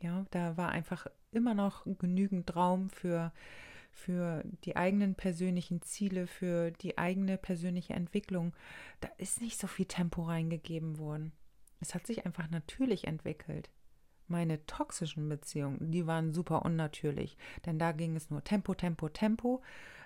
Ja, 0.00 0.26
da 0.30 0.56
war 0.56 0.70
einfach 0.70 1.06
immer 1.32 1.54
noch 1.54 1.86
genügend 1.98 2.54
Raum 2.54 2.90
für, 2.90 3.32
für 3.90 4.44
die 4.64 4.76
eigenen 4.76 5.14
persönlichen 5.14 5.82
Ziele, 5.82 6.26
für 6.26 6.70
die 6.70 6.98
eigene 6.98 7.38
persönliche 7.38 7.94
Entwicklung. 7.94 8.54
Da 9.00 9.08
ist 9.18 9.40
nicht 9.40 9.58
so 9.58 9.66
viel 9.66 9.86
Tempo 9.86 10.22
reingegeben 10.22 10.98
worden. 10.98 11.32
Es 11.80 11.94
hat 11.94 12.06
sich 12.06 12.26
einfach 12.26 12.50
natürlich 12.50 13.06
entwickelt. 13.06 13.70
Meine 14.28 14.64
toxischen 14.66 15.28
Beziehungen, 15.28 15.92
die 15.92 16.06
waren 16.06 16.32
super 16.32 16.64
unnatürlich, 16.64 17.36
denn 17.64 17.78
da 17.78 17.92
ging 17.92 18.16
es 18.16 18.30
nur 18.30 18.42
Tempo, 18.42 18.74
Tempo, 18.74 19.08
Tempo 19.08 19.62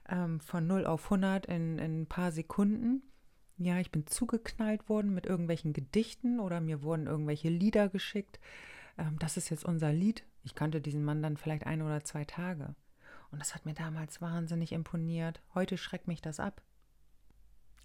ähm, 0.09 0.40
von 0.40 0.66
0 0.66 0.87
auf 0.87 1.04
100 1.04 1.46
in, 1.46 1.78
in 1.78 2.02
ein 2.02 2.06
paar 2.06 2.33
Sekunden. 2.33 3.02
Ja, 3.56 3.78
ich 3.78 3.90
bin 3.90 4.06
zugeknallt 4.06 4.88
worden 4.88 5.14
mit 5.14 5.26
irgendwelchen 5.26 5.72
Gedichten 5.72 6.40
oder 6.40 6.61
mir 6.61 6.83
wurden 6.83 7.06
irgendwelche 7.06 7.48
Lieder 7.48 7.88
geschickt. 7.88 8.40
Ähm, 8.98 9.18
das 9.18 9.37
ist 9.37 9.50
jetzt 9.50 9.64
unser 9.64 9.92
Lied. 9.92 10.24
Ich 10.42 10.54
kannte 10.54 10.80
diesen 10.80 11.04
Mann 11.04 11.22
dann 11.22 11.37
vielleicht 11.37 11.66
ein 11.66 11.83
oder 11.83 12.04
zwei 12.04 12.24
Tage. 12.24 12.74
Und 13.30 13.40
das 13.40 13.54
hat 13.54 13.66
mir 13.66 13.74
damals 13.74 14.20
wahnsinnig 14.20 14.72
imponiert. 14.72 15.40
Heute 15.54 15.76
schreckt 15.78 16.09
mich 16.09 16.20
das 16.20 16.40
ab. 16.40 16.62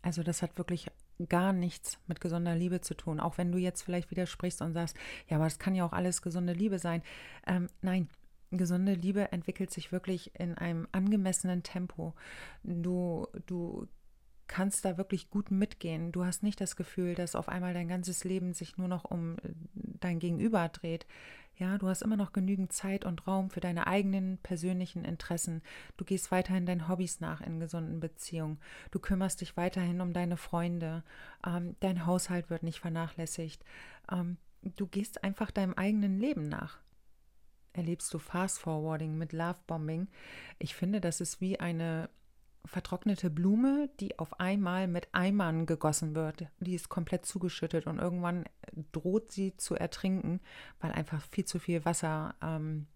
Also 0.02 0.24
das 0.24 0.42
hat 0.42 0.58
wirklich 0.58 0.92
gar 1.30 1.54
nichts 1.54 2.00
mit 2.08 2.22
gesunder 2.22 2.56
Liebe 2.56 2.82
zu 2.82 2.94
tun. 2.94 3.20
Auch 3.20 3.38
wenn 3.38 3.52
du 3.52 3.58
jetzt 3.58 3.82
vielleicht 3.82 4.12
widersprichst 4.12 4.62
und 4.62 4.74
sagst, 4.74 4.98
ja, 5.28 5.38
aber 5.38 5.46
das 5.46 5.60
kann 5.60 5.76
ja 5.76 5.86
auch 5.86 5.94
alles 5.94 6.22
gesunde 6.22 6.54
Liebe 6.54 6.80
sein. 6.80 7.02
Ähm, 7.48 7.68
nein, 7.82 8.10
gesunde 8.52 8.94
Liebe 8.94 9.32
entwickelt 9.32 9.72
sich 9.72 9.92
wirklich 9.92 10.32
in 10.40 10.56
einem 10.56 10.88
angemessenen 10.92 11.64
Tempo. 11.64 12.14
Du, 12.64 13.28
du 13.46 13.88
kannst 14.48 14.86
da 14.86 14.98
wirklich 14.98 15.30
gut 15.30 15.52
mitgehen. 15.52 16.12
Du 16.12 16.26
hast 16.26 16.44
nicht 16.44 16.62
das 16.62 16.76
Gefühl, 16.76 17.16
dass 17.16 17.36
auf 17.36 17.50
einmal 17.50 17.74
dein 17.74 17.88
ganzes 17.88 18.24
Leben 18.24 18.54
sich 18.54 18.78
nur 18.78 18.88
noch 18.88 19.06
um 19.06 19.38
äh, 19.38 19.54
dein 19.74 20.20
Gegenüber 20.20 20.70
dreht. 20.70 21.06
Ja, 21.58 21.78
du 21.78 21.88
hast 21.88 22.02
immer 22.02 22.18
noch 22.18 22.34
genügend 22.34 22.74
Zeit 22.74 23.06
und 23.06 23.28
Raum 23.28 23.50
für 23.50 23.62
deine 23.62 23.88
eigenen 23.88 24.38
persönlichen 24.40 25.06
Interessen. 25.06 25.62
Du 25.96 26.04
gehst 26.04 26.30
weiterhin 26.30 26.66
deinen 26.66 26.90
Hobbys 26.90 27.22
nach 27.22 27.40
in 27.40 27.62
gesunden 27.62 28.02
Beziehungen. 28.02 28.60
Du 28.92 29.00
kümmerst 29.00 29.40
dich 29.40 29.56
weiterhin 29.56 30.02
um 30.02 30.12
deine 30.12 30.36
Freunde. 30.36 31.04
Ähm, 31.48 31.76
dein 31.80 32.06
Haushalt 32.06 32.50
wird 32.50 32.64
nicht 32.64 32.82
vernachlässigt. 32.82 33.64
Ähm, 34.12 34.38
du 34.64 34.86
gehst 34.86 35.24
einfach 35.24 35.50
deinem 35.50 35.74
eigenen 35.76 36.20
Leben 36.20 36.50
nach. 36.50 36.80
Erlebst 37.72 38.14
du 38.14 38.20
Fast 38.20 38.60
Forwarding 38.60 39.18
mit 39.18 39.32
Lovebombing? 39.32 40.08
Ich 40.60 40.76
finde, 40.76 41.00
das 41.00 41.22
ist 41.22 41.40
wie 41.40 41.60
eine 41.60 42.10
vertrocknete 42.66 43.30
Blume, 43.30 43.90
die 44.00 44.20
auf 44.20 44.40
einmal 44.40 44.88
mit 44.88 45.08
Eimern 45.14 45.66
gegossen 45.66 46.16
wird. 46.16 46.48
Die 46.60 46.76
ist 46.76 46.90
komplett 46.90 47.26
zugeschüttet 47.26 47.88
und 47.88 48.00
irgendwann 48.00 48.46
droht 48.92 49.32
sie 49.32 49.56
zu 49.58 49.76
ertrinken, 49.76 50.42
weil 50.80 50.92
einfach 50.92 51.22
viel 51.32 51.46
zu 51.46 51.60
viel 51.60 51.86
Wasser 51.86 52.36
ähm, 52.42 52.88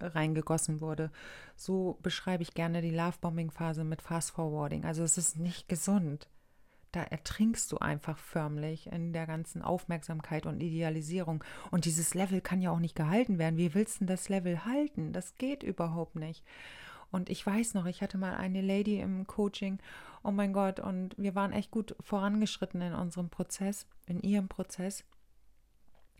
reingegossen 0.00 0.80
wurde. 0.80 1.10
So 1.56 1.98
beschreibe 2.02 2.42
ich 2.42 2.54
gerne 2.54 2.82
die 2.82 2.90
Lovebombing-Phase 2.90 3.84
mit 3.84 4.02
Fast 4.02 4.32
Forwarding. 4.32 4.84
Also 4.84 5.02
es 5.02 5.18
ist 5.18 5.38
nicht 5.38 5.68
gesund. 5.68 6.28
Da 6.92 7.02
ertrinkst 7.02 7.70
du 7.72 7.78
einfach 7.78 8.16
förmlich 8.16 8.86
in 8.86 9.12
der 9.12 9.26
ganzen 9.26 9.60
Aufmerksamkeit 9.60 10.46
und 10.46 10.62
Idealisierung. 10.62 11.44
Und 11.70 11.84
dieses 11.84 12.14
Level 12.14 12.40
kann 12.40 12.62
ja 12.62 12.70
auch 12.70 12.78
nicht 12.78 12.94
gehalten 12.94 13.38
werden. 13.38 13.58
Wie 13.58 13.74
willst 13.74 14.00
du 14.00 14.06
das 14.06 14.28
Level 14.28 14.64
halten? 14.64 15.12
Das 15.12 15.36
geht 15.36 15.62
überhaupt 15.62 16.16
nicht. 16.16 16.42
Und 17.10 17.30
ich 17.30 17.44
weiß 17.46 17.74
noch, 17.74 17.86
ich 17.86 18.02
hatte 18.02 18.18
mal 18.18 18.34
eine 18.34 18.60
Lady 18.60 19.00
im 19.00 19.26
Coaching, 19.26 19.78
oh 20.22 20.30
mein 20.30 20.52
Gott, 20.52 20.80
und 20.80 21.14
wir 21.16 21.34
waren 21.34 21.52
echt 21.52 21.70
gut 21.70 21.94
vorangeschritten 22.00 22.82
in 22.82 22.94
unserem 22.94 23.28
Prozess, 23.28 23.86
in 24.06 24.20
ihrem 24.20 24.48
Prozess. 24.48 25.04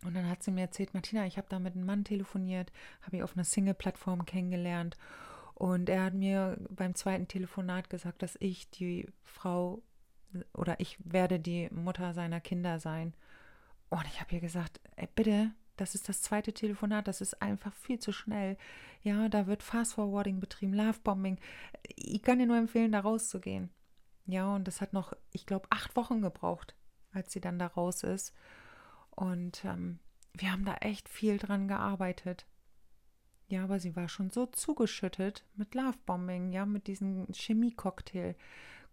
Und 0.04 0.14
dann 0.14 0.28
hat 0.28 0.42
sie 0.42 0.50
mir 0.50 0.62
erzählt, 0.62 0.94
Martina, 0.94 1.26
ich 1.26 1.38
habe 1.38 1.48
da 1.48 1.58
mit 1.58 1.74
einem 1.74 1.86
Mann 1.86 2.04
telefoniert, 2.04 2.70
habe 3.02 3.16
ihn 3.16 3.22
auf 3.22 3.34
einer 3.34 3.44
Single-Plattform 3.44 4.24
kennengelernt. 4.24 4.96
Und 5.54 5.88
er 5.88 6.04
hat 6.04 6.14
mir 6.14 6.58
beim 6.68 6.94
zweiten 6.94 7.28
Telefonat 7.28 7.88
gesagt, 7.88 8.22
dass 8.22 8.36
ich 8.40 8.70
die 8.70 9.08
Frau 9.24 9.82
oder 10.52 10.78
ich 10.80 10.98
werde 11.02 11.40
die 11.40 11.68
Mutter 11.70 12.12
seiner 12.12 12.40
Kinder 12.40 12.78
sein. 12.78 13.14
Und 13.88 14.04
ich 14.06 14.20
habe 14.20 14.34
ihr 14.34 14.40
gesagt, 14.40 14.80
ey, 14.96 15.08
bitte, 15.14 15.50
das 15.76 15.94
ist 15.94 16.08
das 16.08 16.22
zweite 16.22 16.52
Telefonat, 16.52 17.08
das 17.08 17.20
ist 17.20 17.40
einfach 17.42 17.74
viel 17.74 17.98
zu 17.98 18.12
schnell. 18.12 18.56
Ja, 19.02 19.28
da 19.28 19.46
wird 19.46 19.62
Fast 19.62 19.94
Forwarding 19.94 20.40
betrieben, 20.40 20.74
Lovebombing. 20.74 21.38
Ich 21.94 22.22
kann 22.22 22.38
dir 22.38 22.46
nur 22.46 22.56
empfehlen, 22.56 22.92
da 22.92 23.00
rauszugehen. 23.00 23.70
Ja, 24.26 24.54
und 24.54 24.66
das 24.66 24.80
hat 24.80 24.92
noch, 24.92 25.12
ich 25.32 25.46
glaube, 25.46 25.66
acht 25.70 25.94
Wochen 25.96 26.20
gebraucht, 26.22 26.74
als 27.12 27.32
sie 27.32 27.40
dann 27.40 27.58
da 27.58 27.68
raus 27.68 28.02
ist. 28.02 28.34
Und 29.10 29.64
ähm, 29.64 30.00
wir 30.34 30.50
haben 30.52 30.64
da 30.64 30.74
echt 30.76 31.08
viel 31.08 31.38
dran 31.38 31.68
gearbeitet. 31.68 32.46
Ja, 33.48 33.62
aber 33.64 33.78
sie 33.78 33.94
war 33.94 34.08
schon 34.08 34.30
so 34.30 34.46
zugeschüttet 34.46 35.44
mit 35.54 35.74
Lovebombing, 35.74 36.50
ja, 36.50 36.66
mit 36.66 36.88
diesem 36.88 37.32
Chemie-Cocktail. 37.32 38.34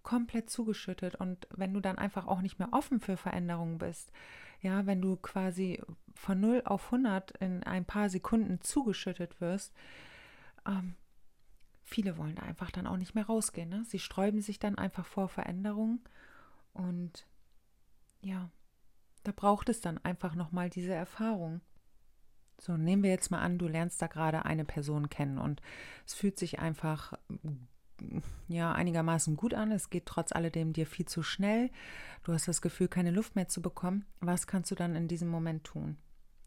Komplett 0.03 0.49
zugeschüttet. 0.49 1.15
Und 1.15 1.47
wenn 1.55 1.73
du 1.73 1.79
dann 1.79 1.97
einfach 1.97 2.27
auch 2.27 2.41
nicht 2.41 2.59
mehr 2.59 2.71
offen 2.71 2.99
für 2.99 3.17
Veränderungen 3.17 3.77
bist, 3.77 4.11
ja, 4.61 4.85
wenn 4.85 5.01
du 5.01 5.17
quasi 5.17 5.81
von 6.13 6.39
0 6.39 6.61
auf 6.65 6.85
100 6.85 7.31
in 7.31 7.63
ein 7.63 7.85
paar 7.85 8.09
Sekunden 8.09 8.61
zugeschüttet 8.61 9.41
wirst, 9.41 9.73
ähm, 10.65 10.95
viele 11.83 12.17
wollen 12.17 12.39
einfach 12.39 12.71
dann 12.71 12.87
auch 12.87 12.97
nicht 12.97 13.15
mehr 13.15 13.25
rausgehen. 13.25 13.69
Ne? 13.69 13.83
Sie 13.85 13.99
sträuben 13.99 14.41
sich 14.41 14.59
dann 14.59 14.77
einfach 14.77 15.05
vor 15.05 15.27
Veränderungen 15.27 16.01
und 16.73 17.27
ja, 18.21 18.49
da 19.23 19.31
braucht 19.35 19.69
es 19.69 19.81
dann 19.81 19.97
einfach 19.99 20.35
nochmal 20.35 20.69
diese 20.69 20.93
Erfahrung. 20.93 21.61
So, 22.59 22.77
nehmen 22.77 23.03
wir 23.03 23.09
jetzt 23.09 23.31
mal 23.31 23.41
an, 23.41 23.57
du 23.57 23.67
lernst 23.67 24.01
da 24.01 24.07
gerade 24.07 24.45
eine 24.45 24.63
Person 24.63 25.09
kennen 25.09 25.37
und 25.37 25.61
es 26.05 26.13
fühlt 26.13 26.39
sich 26.39 26.59
einfach 26.59 27.13
ja 28.47 28.71
einigermaßen 28.71 29.35
gut 29.37 29.53
an. 29.53 29.71
Es 29.71 29.89
geht 29.89 30.05
trotz 30.05 30.31
alledem 30.31 30.73
dir 30.73 30.85
viel 30.85 31.05
zu 31.05 31.23
schnell. 31.23 31.69
Du 32.23 32.33
hast 32.33 32.47
das 32.47 32.61
Gefühl, 32.61 32.87
keine 32.87 33.11
Luft 33.11 33.35
mehr 33.35 33.47
zu 33.47 33.61
bekommen. 33.61 34.05
Was 34.19 34.47
kannst 34.47 34.71
du 34.71 34.75
dann 34.75 34.95
in 34.95 35.07
diesem 35.07 35.29
Moment 35.29 35.63
tun? 35.63 35.97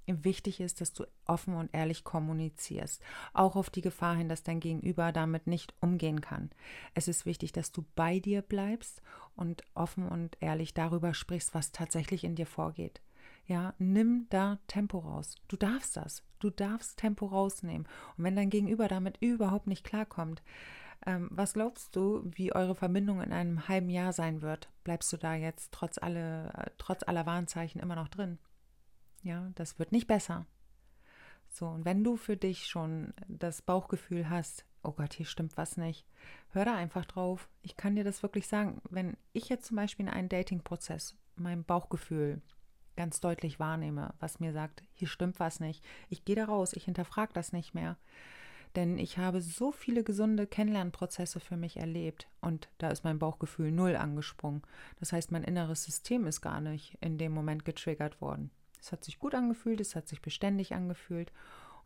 Wichtig 0.09 0.61
ist, 0.61 0.81
dass 0.81 0.93
du 0.93 1.05
offen 1.25 1.55
und 1.55 1.75
ehrlich 1.75 2.05
kommunizierst, 2.05 3.03
auch 3.33 3.57
auf 3.57 3.71
die 3.71 3.81
Gefahr 3.81 4.15
hin, 4.15 4.29
dass 4.29 4.45
dein 4.45 4.61
Gegenüber 4.61 5.11
damit 5.11 5.49
nicht 5.49 5.75
umgehen 5.81 6.21
kann. 6.21 6.51
Es 6.95 7.09
ist 7.09 7.27
wichtig, 7.27 7.51
dass 7.51 7.73
du 7.73 7.85
bei 7.97 8.21
dir 8.21 8.43
bleibst 8.43 9.03
und 9.35 9.65
offen 9.75 10.07
und 10.07 10.37
ehrlich 10.41 10.75
darüber 10.75 11.13
sprichst, 11.13 11.55
was 11.55 11.73
tatsächlich 11.73 12.23
in 12.23 12.37
dir 12.37 12.47
vorgeht. 12.47 13.03
Ja, 13.47 13.75
nimm 13.79 14.27
da 14.31 14.59
Tempo 14.69 14.99
raus. 14.99 15.37
Du 15.49 15.57
darfst 15.57 15.97
das. 15.97 16.23
Du 16.39 16.51
darfst 16.51 16.99
Tempo 16.99 17.27
rausnehmen. 17.27 17.89
Und 18.17 18.25
wenn 18.25 18.37
dein 18.37 18.51
Gegenüber 18.51 18.87
damit 18.87 19.17
überhaupt 19.21 19.67
nicht 19.67 19.85
klarkommt, 19.85 20.43
ähm, 21.07 21.29
was 21.31 21.55
glaubst 21.55 21.95
du, 21.95 22.23
wie 22.25 22.53
eure 22.53 22.75
Verbindung 22.75 23.23
in 23.23 23.33
einem 23.33 23.69
halben 23.69 23.90
Jahr 23.90 24.12
sein 24.12 24.42
wird? 24.42 24.69
Bleibst 24.85 25.12
du 25.12 25.16
da 25.16 25.35
jetzt 25.35 25.73
trotz, 25.73 25.99
alle, 25.99 26.53
äh, 26.55 26.71
trotz 26.79 27.05
aller 27.05 27.25
Warnzeichen 27.27 27.81
immer 27.81 27.97
noch 27.97 28.09
drin? 28.09 28.38
Ja, 29.23 29.51
das 29.55 29.79
wird 29.79 29.92
nicht 29.92 30.09
besser. 30.09 30.47
So, 31.49 31.69
und 31.69 31.85
wenn 31.85 32.05
du 32.05 32.16
für 32.16 32.37
dich 32.37 32.66
schon 32.66 33.14
das 33.29 33.62
Bauchgefühl 33.62 34.29
hast, 34.29 34.66
oh 34.83 34.92
Gott, 34.92 35.14
hier 35.14 35.27
stimmt 35.27 35.57
was 35.57 35.77
nicht, 35.77 36.07
hör 36.51 36.64
da 36.64 36.75
einfach 36.75 37.05
drauf. 37.05 37.49
Ich 37.62 37.77
kann 37.77 37.97
dir 37.97 38.05
das 38.05 38.23
wirklich 38.23 38.47
sagen. 38.47 38.81
Wenn 38.90 39.16
ich 39.33 39.49
jetzt 39.49 39.66
zum 39.66 39.77
Beispiel 39.77 40.07
in 40.07 40.12
einem 40.12 40.29
Dating-Prozess 40.29 41.16
mein 41.37 41.64
Bauchgefühl 41.64 42.42
ganz 42.97 43.21
deutlich 43.21 43.61
wahrnehme, 43.61 44.14
was 44.21 44.40
mir 44.40 44.53
sagt, 44.53 44.83
hier 44.92 45.09
stimmt 45.09 45.38
was 45.38 45.61
nicht, 45.61 45.85
ich 46.09 46.25
gehe 46.25 46.37
da 46.37 46.47
raus, 46.47 46.73
ich 46.73 46.85
hinterfrage 46.85 47.33
das 47.33 47.53
nicht 47.53 47.75
mehr, 47.75 47.97
denn 48.77 48.99
ich 48.99 49.17
habe 49.19 49.41
so 49.41 49.73
viele 49.73 50.05
gesunde 50.05 50.47
Kennenlernprozesse 50.47 51.41
für 51.41 51.57
mich 51.57 51.79
erlebt 51.79 52.29
und 52.43 52.69
da 52.79 52.91
ist 52.91 53.05
mein 53.05 53.19
Bauchgefühl 53.19 53.73
null 53.73 53.97
angesprungen. 53.97 54.62
Das 55.01 55.12
heißt, 55.12 55.33
mein 55.33 55.45
inneres 55.45 55.83
System 55.83 56.27
ist 56.27 56.43
gar 56.43 56.61
nicht 56.61 56.97
in 57.01 57.17
dem 57.17 57.33
Moment 57.33 57.65
getriggert 57.65 58.21
worden. 58.21 58.51
Es 58.79 58.93
hat 58.93 59.03
sich 59.03 59.19
gut 59.19 59.35
angefühlt, 59.35 59.81
es 59.81 59.97
hat 59.97 60.07
sich 60.07 60.21
beständig 60.21 60.75
angefühlt 60.75 61.33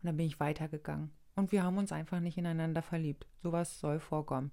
und 0.01 0.07
dann 0.07 0.17
bin 0.17 0.27
ich 0.27 0.39
weitergegangen. 0.39 1.11
Und 1.35 1.51
wir 1.53 1.63
haben 1.63 1.77
uns 1.77 1.91
einfach 1.91 2.19
nicht 2.19 2.37
ineinander 2.37 2.81
verliebt. 2.81 3.25
Sowas 3.41 3.79
soll 3.79 3.99
vorkommen. 3.99 4.51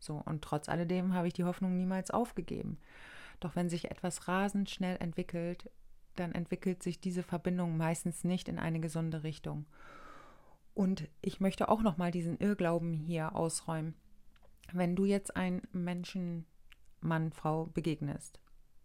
So, 0.00 0.20
und 0.26 0.42
trotz 0.42 0.68
alledem 0.68 1.14
habe 1.14 1.28
ich 1.28 1.32
die 1.32 1.44
Hoffnung 1.44 1.76
niemals 1.76 2.10
aufgegeben. 2.10 2.78
Doch 3.40 3.54
wenn 3.54 3.68
sich 3.68 3.90
etwas 3.90 4.26
rasend 4.26 4.68
schnell 4.68 4.96
entwickelt, 5.00 5.70
dann 6.16 6.32
entwickelt 6.32 6.82
sich 6.82 7.00
diese 7.00 7.22
Verbindung 7.22 7.76
meistens 7.76 8.24
nicht 8.24 8.48
in 8.48 8.58
eine 8.58 8.80
gesunde 8.80 9.22
Richtung. 9.22 9.66
Und 10.78 11.08
ich 11.22 11.40
möchte 11.40 11.70
auch 11.70 11.82
noch 11.82 11.96
mal 11.96 12.12
diesen 12.12 12.38
Irrglauben 12.38 12.92
hier 12.92 13.34
ausräumen. 13.34 13.96
Wenn 14.72 14.94
du 14.94 15.06
jetzt 15.06 15.34
einen 15.34 15.62
Menschen, 15.72 16.46
Mann, 17.00 17.32
Frau 17.32 17.66
begegnest, 17.66 18.38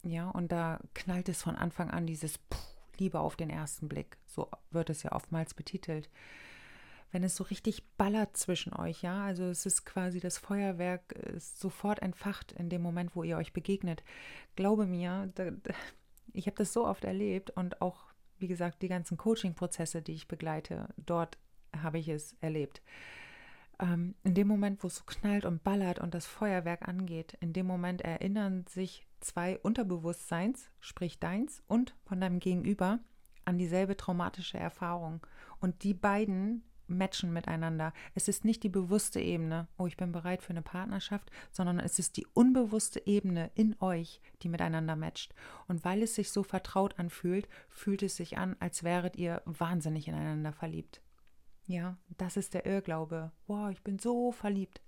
ja, 0.03 0.27
und 0.27 0.51
da 0.51 0.79
knallt 0.95 1.29
es 1.29 1.43
von 1.43 1.55
Anfang 1.55 1.91
an 1.91 2.07
dieses 2.07 2.39
Puh, 2.39 2.57
Liebe 2.97 3.19
auf 3.19 3.35
den 3.35 3.51
ersten 3.51 3.89
Blick, 3.89 4.17
so 4.25 4.49
wird 4.71 4.89
es 4.89 5.03
ja 5.03 5.11
oftmals 5.11 5.53
betitelt. 5.53 6.09
Wenn 7.11 7.23
es 7.23 7.35
so 7.35 7.43
richtig 7.43 7.87
ballert 7.95 8.37
zwischen 8.37 8.73
euch, 8.73 9.03
ja, 9.03 9.23
also 9.23 9.43
es 9.43 9.67
ist 9.67 9.85
quasi 9.85 10.19
das 10.19 10.39
Feuerwerk 10.39 11.11
ist 11.11 11.59
sofort 11.59 12.01
entfacht 12.01 12.53
in 12.53 12.69
dem 12.69 12.81
Moment, 12.81 13.15
wo 13.15 13.21
ihr 13.21 13.37
euch 13.37 13.53
begegnet. 13.53 14.03
Glaube 14.55 14.87
mir, 14.87 15.31
da, 15.35 15.51
ich 16.33 16.47
habe 16.47 16.57
das 16.57 16.73
so 16.73 16.87
oft 16.87 17.03
erlebt 17.03 17.51
und 17.51 17.83
auch, 17.83 18.05
wie 18.39 18.47
gesagt, 18.47 18.81
die 18.81 18.87
ganzen 18.87 19.15
Coaching-Prozesse, 19.15 20.01
die 20.01 20.13
ich 20.13 20.27
begleite, 20.27 20.89
dort 20.97 21.37
habe 21.81 21.99
ich 21.99 22.07
es 22.09 22.35
erlebt. 22.41 22.81
Ähm, 23.79 24.15
in 24.23 24.35
dem 24.35 24.47
Moment, 24.47 24.83
wo 24.83 24.87
es 24.87 24.97
so 24.97 25.03
knallt 25.05 25.45
und 25.45 25.63
ballert 25.63 25.99
und 25.99 26.13
das 26.13 26.25
Feuerwerk 26.25 26.87
angeht, 26.87 27.37
in 27.39 27.53
dem 27.53 27.65
Moment 27.65 28.01
erinnern 28.01 28.65
sich 28.67 29.07
zwei 29.19 29.57
Unterbewusstseins, 29.59 30.69
sprich 30.79 31.19
deins 31.19 31.63
und 31.67 31.95
von 32.05 32.21
deinem 32.21 32.39
Gegenüber, 32.39 32.99
an 33.45 33.57
dieselbe 33.57 33.97
traumatische 33.97 34.57
Erfahrung. 34.57 35.25
Und 35.59 35.83
die 35.83 35.93
beiden 35.93 36.63
matchen 36.87 37.33
miteinander. 37.33 37.93
Es 38.13 38.27
ist 38.27 38.45
nicht 38.45 38.63
die 38.63 38.69
bewusste 38.69 39.19
Ebene, 39.19 39.67
oh, 39.77 39.87
ich 39.87 39.97
bin 39.97 40.11
bereit 40.11 40.41
für 40.41 40.51
eine 40.51 40.61
Partnerschaft, 40.61 41.31
sondern 41.51 41.79
es 41.79 41.99
ist 41.99 42.17
die 42.17 42.27
unbewusste 42.33 43.05
Ebene 43.05 43.51
in 43.55 43.75
euch, 43.79 44.21
die 44.41 44.49
miteinander 44.49 44.95
matcht. 44.95 45.33
Und 45.67 45.83
weil 45.85 46.03
es 46.03 46.15
sich 46.15 46.31
so 46.31 46.43
vertraut 46.43 46.99
anfühlt, 46.99 47.47
fühlt 47.69 48.03
es 48.03 48.15
sich 48.15 48.37
an, 48.37 48.55
als 48.59 48.83
wäret 48.83 49.15
ihr 49.15 49.41
wahnsinnig 49.45 50.07
ineinander 50.07 50.53
verliebt. 50.53 51.01
Ja, 51.67 51.97
das 52.17 52.37
ist 52.37 52.53
der 52.53 52.65
Irrglaube. 52.65 53.31
Wow, 53.47 53.71
ich 53.71 53.81
bin 53.83 53.99
so 53.99 54.31
verliebt. 54.31 54.81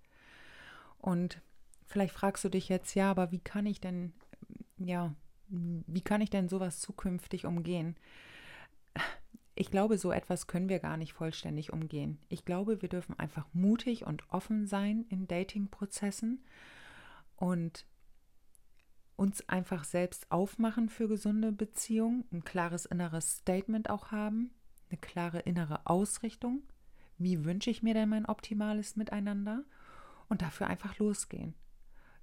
Und 0.98 1.42
vielleicht 1.86 2.14
fragst 2.14 2.44
du 2.44 2.50
dich 2.50 2.70
jetzt, 2.70 2.96
ja, 2.96 3.10
aber 3.10 3.32
wie 3.32 3.40
kann 3.40 3.66
ich 3.66 3.80
denn 3.80 4.14
ja, 4.78 5.16
wie 5.48 6.02
kann 6.02 6.22
ich 6.22 6.30
denn 6.30 6.50
sowas 6.50 6.80
zukünftig 6.80 7.46
umgehen? 7.46 7.96
Ich 9.56 9.72
glaube, 9.72 9.98
so 9.98 10.12
etwas 10.12 10.48
können 10.48 10.70
wir 10.70 10.80
gar 10.80 10.98
nicht 10.98 11.14
vollständig 11.14 11.72
umgehen. 11.72 12.20
Ich 12.28 12.44
glaube, 12.44 12.82
wir 12.82 12.90
dürfen 12.90 13.18
einfach 13.18 13.48
mutig 13.54 14.06
und 14.06 14.30
offen 14.34 14.68
sein 14.68 15.06
in 15.10 15.28
Dating-Prozessen 15.28 16.44
und 17.38 17.86
uns 19.16 19.48
einfach 19.48 19.86
selbst 19.86 20.30
aufmachen 20.30 20.90
für 20.90 21.08
gesunde 21.08 21.54
Beziehungen, 21.54 22.26
ein 22.34 22.44
klares 22.44 22.86
inneres 22.86 23.38
Statement 23.38 23.90
auch 23.90 24.12
haben, 24.12 24.52
eine 24.90 24.98
klare 25.00 25.40
innere 25.40 25.86
Ausrichtung. 25.86 26.64
Wie 27.18 27.46
wünsche 27.46 27.70
ich 27.70 27.84
mir 27.84 27.94
denn 27.94 28.10
mein 28.10 28.26
optimales 28.26 28.96
Miteinander? 28.96 29.64
Und 30.28 30.42
dafür 30.42 30.68
einfach 30.68 30.98
losgehen. 30.98 31.54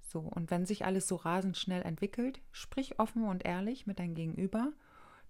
So, 0.01 0.19
und 0.19 0.51
wenn 0.51 0.65
sich 0.65 0.85
alles 0.85 1.07
so 1.07 1.15
rasend 1.15 1.57
schnell 1.57 1.81
entwickelt, 1.81 2.41
sprich 2.51 2.99
offen 2.99 3.23
und 3.23 3.45
ehrlich 3.45 3.87
mit 3.87 3.99
deinem 3.99 4.13
Gegenüber, 4.13 4.73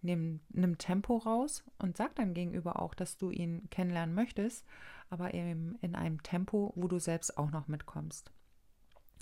nimm, 0.01 0.41
nimm 0.49 0.77
Tempo 0.77 1.17
raus 1.17 1.63
und 1.77 1.97
sag 1.97 2.15
deinem 2.15 2.33
Gegenüber 2.33 2.81
auch, 2.81 2.93
dass 2.93 3.17
du 3.17 3.29
ihn 3.29 3.69
kennenlernen 3.69 4.15
möchtest, 4.15 4.65
aber 5.09 5.33
eben 5.33 5.77
in 5.81 5.95
einem 5.95 6.21
Tempo, 6.23 6.73
wo 6.75 6.87
du 6.87 6.99
selbst 6.99 7.37
auch 7.37 7.51
noch 7.51 7.67
mitkommst. 7.67 8.31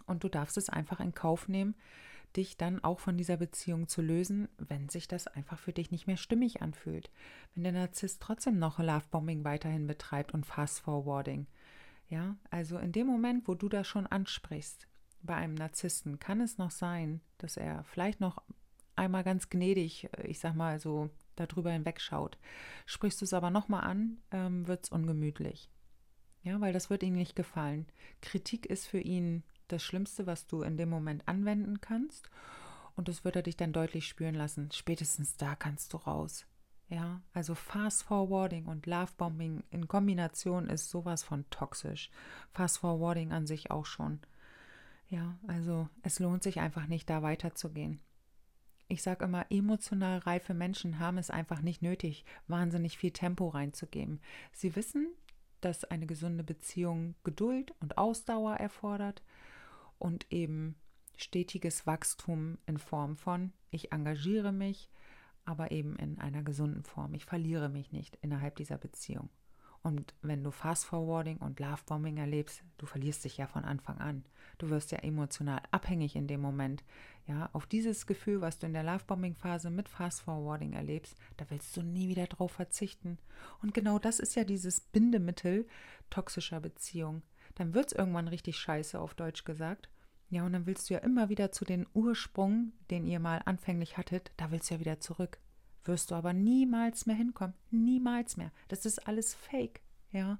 Und 0.06 0.24
du 0.24 0.30
darfst 0.30 0.58
es 0.58 0.69
einfach 0.69 1.00
in 1.00 1.13
Kauf 1.13 1.47
nehmen, 1.47 1.76
dich 2.38 2.58
dann 2.58 2.84
auch 2.84 3.00
von 3.00 3.17
dieser 3.17 3.38
Beziehung 3.38 3.88
zu 3.88 4.02
lösen, 4.02 4.48
wenn 4.58 4.89
sich 4.89 5.08
das 5.08 5.28
einfach 5.28 5.60
für 5.60 5.74
dich 5.74 5.91
nicht 5.91 6.08
mehr 6.08 6.17
stimmig 6.17 6.62
anfühlt. 6.62 7.10
Wenn 7.54 7.63
der 7.63 7.74
Narzisst 7.74 8.22
trotzdem 8.22 8.60
noch 8.60 8.80
Lovebombing 8.80 9.44
weiterhin 9.44 9.88
betreibt 9.88 10.34
und 10.34 10.46
Fast 10.46 10.82
Forwarding. 10.82 11.48
Ja, 12.10 12.36
also 12.50 12.78
in 12.78 12.91
dem 12.91 13.08
Moment, 13.08 13.48
wo 13.48 13.56
du 13.56 13.70
das 13.70 13.88
schon 13.88 14.08
ansprichst, 14.08 14.88
bei 15.24 15.36
einem 15.36 15.56
Narzissten 15.56 16.20
kann 16.20 16.41
es 16.41 16.58
noch 16.58 16.72
sein, 16.72 17.22
dass 17.38 17.58
er 17.58 17.84
vielleicht 17.84 18.20
noch 18.20 18.41
einmal 18.96 19.24
ganz 19.24 19.50
gnädig, 19.50 20.10
ich 20.24 20.39
sag 20.39 20.56
mal 20.56 20.80
so, 20.80 21.10
darüber 21.36 21.72
hinwegschaut. 21.72 22.38
Sprichst 22.86 23.22
du 23.22 23.26
es 23.26 23.34
aber 23.34 23.50
nochmal 23.50 23.84
an, 23.84 24.17
ähm, 24.32 24.67
wird 24.67 24.84
es 24.84 24.89
ungemütlich. 24.89 25.70
Ja, 26.44 26.60
weil 26.60 26.74
das 26.74 26.89
wird 26.89 27.04
ihm 27.04 27.13
nicht 27.13 27.36
gefallen. 27.36 27.86
Kritik 28.22 28.65
ist 28.65 28.88
für 28.88 29.00
ihn 29.00 29.44
das 29.72 29.84
Schlimmste, 29.84 30.28
was 30.28 30.48
du 30.48 30.62
in 30.62 30.78
dem 30.78 30.90
Moment 30.90 31.28
anwenden 31.28 31.82
kannst. 31.82 32.30
Und 32.96 33.08
das 33.08 33.24
wird 33.24 33.36
er 33.36 33.44
dich 33.44 33.58
dann 33.58 33.74
deutlich 33.74 34.08
spüren 34.08 34.36
lassen. 34.36 34.70
Spätestens 34.72 35.38
da 35.38 35.56
kannst 35.56 35.94
du 35.94 35.98
raus. 35.98 36.46
Ja, 36.90 37.22
also 37.34 37.56
Fast 37.56 38.04
Forwarding 38.04 38.66
und 38.66 38.86
Love 38.86 39.14
Bombing 39.18 39.64
in 39.70 39.88
Kombination 39.88 40.68
ist 40.68 40.90
sowas 40.90 41.24
von 41.24 41.50
toxisch. 41.50 42.10
Fast 42.52 42.80
Forwarding 42.80 43.32
an 43.32 43.48
sich 43.48 43.72
auch 43.72 43.86
schon. 43.86 44.20
Ja, 45.08 45.38
also 45.48 45.88
es 46.04 46.20
lohnt 46.20 46.44
sich 46.44 46.60
einfach 46.60 46.88
nicht, 46.88 47.10
da 47.10 47.22
weiterzugehen. 47.22 48.02
Ich 48.90 49.04
sage 49.04 49.24
immer, 49.24 49.46
emotional 49.50 50.18
reife 50.20 50.54
Menschen 50.54 51.00
haben 51.00 51.18
es 51.18 51.30
einfach 51.30 51.62
nicht 51.62 51.82
nötig, 51.82 52.26
wahnsinnig 52.48 52.98
viel 52.98 53.12
Tempo 53.12 53.48
reinzugeben. 53.48 54.20
Sie 54.52 54.76
wissen, 54.76 55.08
dass 55.62 55.86
eine 55.86 56.08
gesunde 56.08 56.44
Beziehung 56.44 57.16
Geduld 57.24 57.74
und 57.80 57.98
Ausdauer 57.98 58.56
erfordert 58.56 59.22
und 60.02 60.32
eben 60.32 60.76
stetiges 61.16 61.86
Wachstum 61.86 62.58
in 62.66 62.78
Form 62.78 63.16
von, 63.16 63.54
ich 63.70 63.92
engagiere 63.92 64.52
mich, 64.52 64.90
aber 65.46 65.72
eben 65.72 65.96
in 65.98 66.20
einer 66.20 66.44
gesunden 66.44 66.84
Form. 66.84 67.14
Ich 67.14 67.26
verliere 67.26 67.70
mich 67.70 67.92
nicht 67.92 68.18
innerhalb 68.22 68.56
dieser 68.56 68.78
Beziehung. 68.78 69.30
Und 69.84 70.14
wenn 70.22 70.44
du 70.44 70.52
Fast 70.52 70.86
Forwarding 70.86 71.38
und 71.38 71.60
Love 71.60 71.82
Bombing 71.88 72.18
erlebst, 72.18 72.64
du 72.78 72.86
verlierst 72.86 73.26
dich 73.26 73.38
ja 73.38 73.48
von 73.48 73.64
Anfang 73.64 73.98
an. 73.98 74.24
Du 74.60 74.70
wirst 74.70 74.92
ja 74.92 75.00
emotional 75.00 75.62
abhängig 75.72 76.16
in 76.16 76.28
dem 76.28 76.40
Moment. 76.40 76.84
Ja, 77.26 77.50
auf 77.54 77.66
dieses 77.66 78.06
Gefühl, 78.06 78.42
was 78.42 78.60
du 78.60 78.68
in 78.68 78.74
der 78.74 78.84
Love 78.84 79.06
Bombing 79.08 79.36
Phase 79.36 79.72
mit 79.72 79.90
Fast 79.90 80.22
Forwarding 80.22 80.74
erlebst, 80.74 81.16
da 81.38 81.46
willst 81.50 81.76
du 81.76 81.82
nie 81.82 82.10
wieder 82.10 82.28
drauf 82.28 82.52
verzichten. 82.52 83.18
Und 83.62 83.74
genau 83.74 83.98
das 83.98 84.20
ist 84.20 84.36
ja 84.36 84.44
dieses 84.44 84.80
Bindemittel 84.80 85.68
toxischer 86.12 86.60
Beziehung. 86.60 87.24
Dann 87.62 87.74
wird 87.74 87.88
es 87.91 87.97
irgendwann 87.97 88.28
richtig 88.28 88.58
scheiße, 88.58 89.00
auf 89.00 89.13
Deutsch 89.13 89.43
gesagt. 89.45 89.89
Ja, 90.30 90.43
und 90.43 90.54
dann 90.54 90.65
willst 90.65 90.89
du 90.89 90.95
ja 90.95 91.00
immer 91.02 91.30
wieder 91.30 91.52
zu 91.52 91.65
den 91.65 91.86
Ursprung, 91.93 92.71
den 92.89 93.06
ihr 93.06 93.19
mal 93.19 93.41
anfänglich 93.45 93.97
hattet, 93.97 94.32
da 94.38 94.52
willst 94.52 94.69
du 94.69 94.76
ja 94.76 94.80
wieder 94.80 95.00
zurück 95.00 95.39
wirst 95.84 96.12
du 96.12 96.15
aber 96.15 96.34
niemals 96.34 97.06
mehr 97.06 97.15
hinkommen. 97.15 97.56
Niemals 97.69 98.38
mehr. 98.38 98.52
Das 98.67 98.86
ist 98.86 99.08
alles 99.08 99.34
fake, 99.34 99.82
ja. 100.12 100.39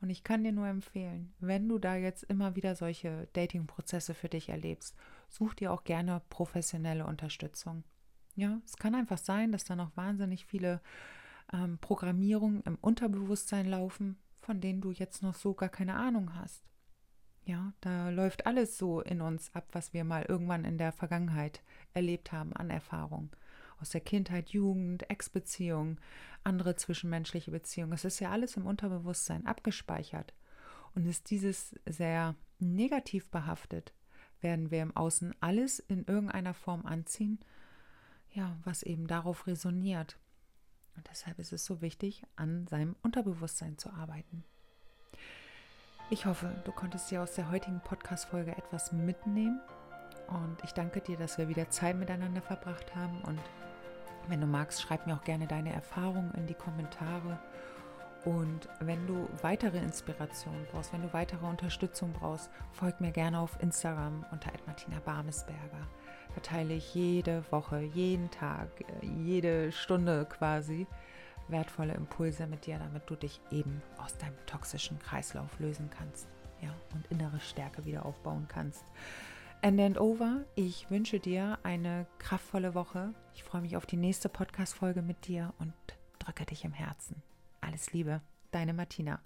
Und 0.00 0.10
ich 0.10 0.24
kann 0.24 0.44
dir 0.44 0.52
nur 0.52 0.66
empfehlen, 0.66 1.32
wenn 1.38 1.68
du 1.68 1.78
da 1.78 1.96
jetzt 1.96 2.24
immer 2.24 2.54
wieder 2.54 2.74
solche 2.74 3.28
Dating-Prozesse 3.32 4.12
für 4.12 4.28
dich 4.28 4.50
erlebst, 4.50 4.94
such 5.28 5.54
dir 5.54 5.72
auch 5.72 5.84
gerne 5.84 6.20
professionelle 6.28 7.06
Unterstützung. 7.06 7.82
Ja, 8.34 8.60
es 8.66 8.76
kann 8.76 8.94
einfach 8.94 9.16
sein, 9.16 9.52
dass 9.52 9.64
da 9.64 9.74
noch 9.74 9.96
wahnsinnig 9.96 10.44
viele 10.44 10.82
ähm, 11.50 11.78
Programmierungen 11.78 12.62
im 12.64 12.76
Unterbewusstsein 12.76 13.66
laufen, 13.66 14.18
von 14.46 14.60
denen 14.60 14.80
du 14.80 14.92
jetzt 14.92 15.22
noch 15.22 15.34
so 15.34 15.54
gar 15.54 15.68
keine 15.68 15.96
Ahnung 15.96 16.36
hast. 16.36 16.62
Ja, 17.44 17.72
da 17.80 18.10
läuft 18.10 18.46
alles 18.46 18.78
so 18.78 19.00
in 19.00 19.20
uns 19.20 19.52
ab, 19.54 19.66
was 19.72 19.92
wir 19.92 20.04
mal 20.04 20.22
irgendwann 20.22 20.64
in 20.64 20.78
der 20.78 20.92
Vergangenheit 20.92 21.62
erlebt 21.94 22.30
haben 22.32 22.52
an 22.52 22.70
Erfahrung 22.70 23.34
aus 23.80 23.90
der 23.90 24.00
Kindheit, 24.00 24.50
Jugend, 24.50 25.10
Ex-Beziehungen, 25.10 25.98
andere 26.44 26.76
zwischenmenschliche 26.76 27.50
Beziehungen. 27.50 27.92
Es 27.92 28.04
ist 28.04 28.20
ja 28.20 28.30
alles 28.30 28.56
im 28.56 28.66
Unterbewusstsein 28.66 29.46
abgespeichert. 29.46 30.32
Und 30.94 31.06
ist 31.06 31.28
dieses 31.28 31.74
sehr 31.84 32.36
negativ 32.58 33.30
behaftet, 33.30 33.92
werden 34.40 34.70
wir 34.70 34.80
im 34.80 34.96
Außen 34.96 35.34
alles 35.40 35.78
in 35.78 36.04
irgendeiner 36.06 36.54
Form 36.54 36.86
anziehen, 36.86 37.38
ja, 38.32 38.56
was 38.64 38.82
eben 38.82 39.06
darauf 39.06 39.46
resoniert. 39.46 40.18
Und 40.96 41.06
deshalb 41.10 41.38
ist 41.38 41.52
es 41.52 41.64
so 41.64 41.80
wichtig, 41.80 42.24
an 42.36 42.66
seinem 42.66 42.96
Unterbewusstsein 43.02 43.78
zu 43.78 43.90
arbeiten. 43.90 44.44
Ich 46.08 46.26
hoffe, 46.26 46.54
du 46.64 46.72
konntest 46.72 47.10
dir 47.10 47.22
aus 47.22 47.34
der 47.34 47.50
heutigen 47.50 47.80
Podcast-Folge 47.80 48.56
etwas 48.56 48.92
mitnehmen. 48.92 49.60
Und 50.28 50.56
ich 50.64 50.72
danke 50.72 51.00
dir, 51.00 51.16
dass 51.16 51.38
wir 51.38 51.48
wieder 51.48 51.70
Zeit 51.70 51.96
miteinander 51.96 52.42
verbracht 52.42 52.94
haben 52.94 53.20
und 53.22 53.40
wenn 54.28 54.40
du 54.40 54.46
magst, 54.46 54.82
schreib 54.82 55.06
mir 55.06 55.14
auch 55.14 55.24
gerne 55.24 55.46
deine 55.46 55.72
Erfahrungen 55.72 56.32
in 56.34 56.46
die 56.46 56.54
Kommentare. 56.54 57.38
Und 58.24 58.68
wenn 58.80 59.06
du 59.06 59.28
weitere 59.42 59.78
Inspiration 59.78 60.66
brauchst, 60.72 60.92
wenn 60.92 61.02
du 61.02 61.12
weitere 61.12 61.46
Unterstützung 61.46 62.12
brauchst, 62.12 62.50
folg 62.72 63.00
mir 63.00 63.12
gerne 63.12 63.38
auf 63.38 63.56
Instagram 63.62 64.26
unter 64.32 64.50
Martina 64.66 64.98
Barmesberger. 65.04 65.86
Da 66.36 66.42
teile 66.42 66.74
ich 66.74 66.94
jede 66.94 67.50
Woche, 67.50 67.80
jeden 67.80 68.30
Tag, 68.30 68.68
jede 69.24 69.72
Stunde 69.72 70.26
quasi 70.26 70.86
wertvolle 71.48 71.94
Impulse 71.94 72.46
mit 72.46 72.66
dir, 72.66 72.78
damit 72.78 73.08
du 73.08 73.16
dich 73.16 73.40
eben 73.50 73.80
aus 73.96 74.18
deinem 74.18 74.36
toxischen 74.44 74.98
Kreislauf 74.98 75.58
lösen 75.58 75.88
kannst 75.88 76.28
ja, 76.60 76.68
und 76.94 77.06
innere 77.06 77.40
Stärke 77.40 77.86
wieder 77.86 78.04
aufbauen 78.04 78.46
kannst. 78.48 78.84
And 79.62 79.80
and 79.80 79.98
over. 79.98 80.44
Ich 80.56 80.90
wünsche 80.90 81.18
dir 81.18 81.58
eine 81.62 82.06
kraftvolle 82.18 82.74
Woche. 82.74 83.14
Ich 83.34 83.42
freue 83.42 83.62
mich 83.62 83.76
auf 83.78 83.86
die 83.86 83.96
nächste 83.96 84.28
Podcast-Folge 84.28 85.00
mit 85.00 85.26
dir 85.26 85.54
und 85.58 85.72
drücke 86.18 86.44
dich 86.44 86.64
im 86.64 86.72
Herzen. 86.74 87.22
Alles 87.62 87.94
Liebe, 87.94 88.20
deine 88.50 88.74
Martina. 88.74 89.20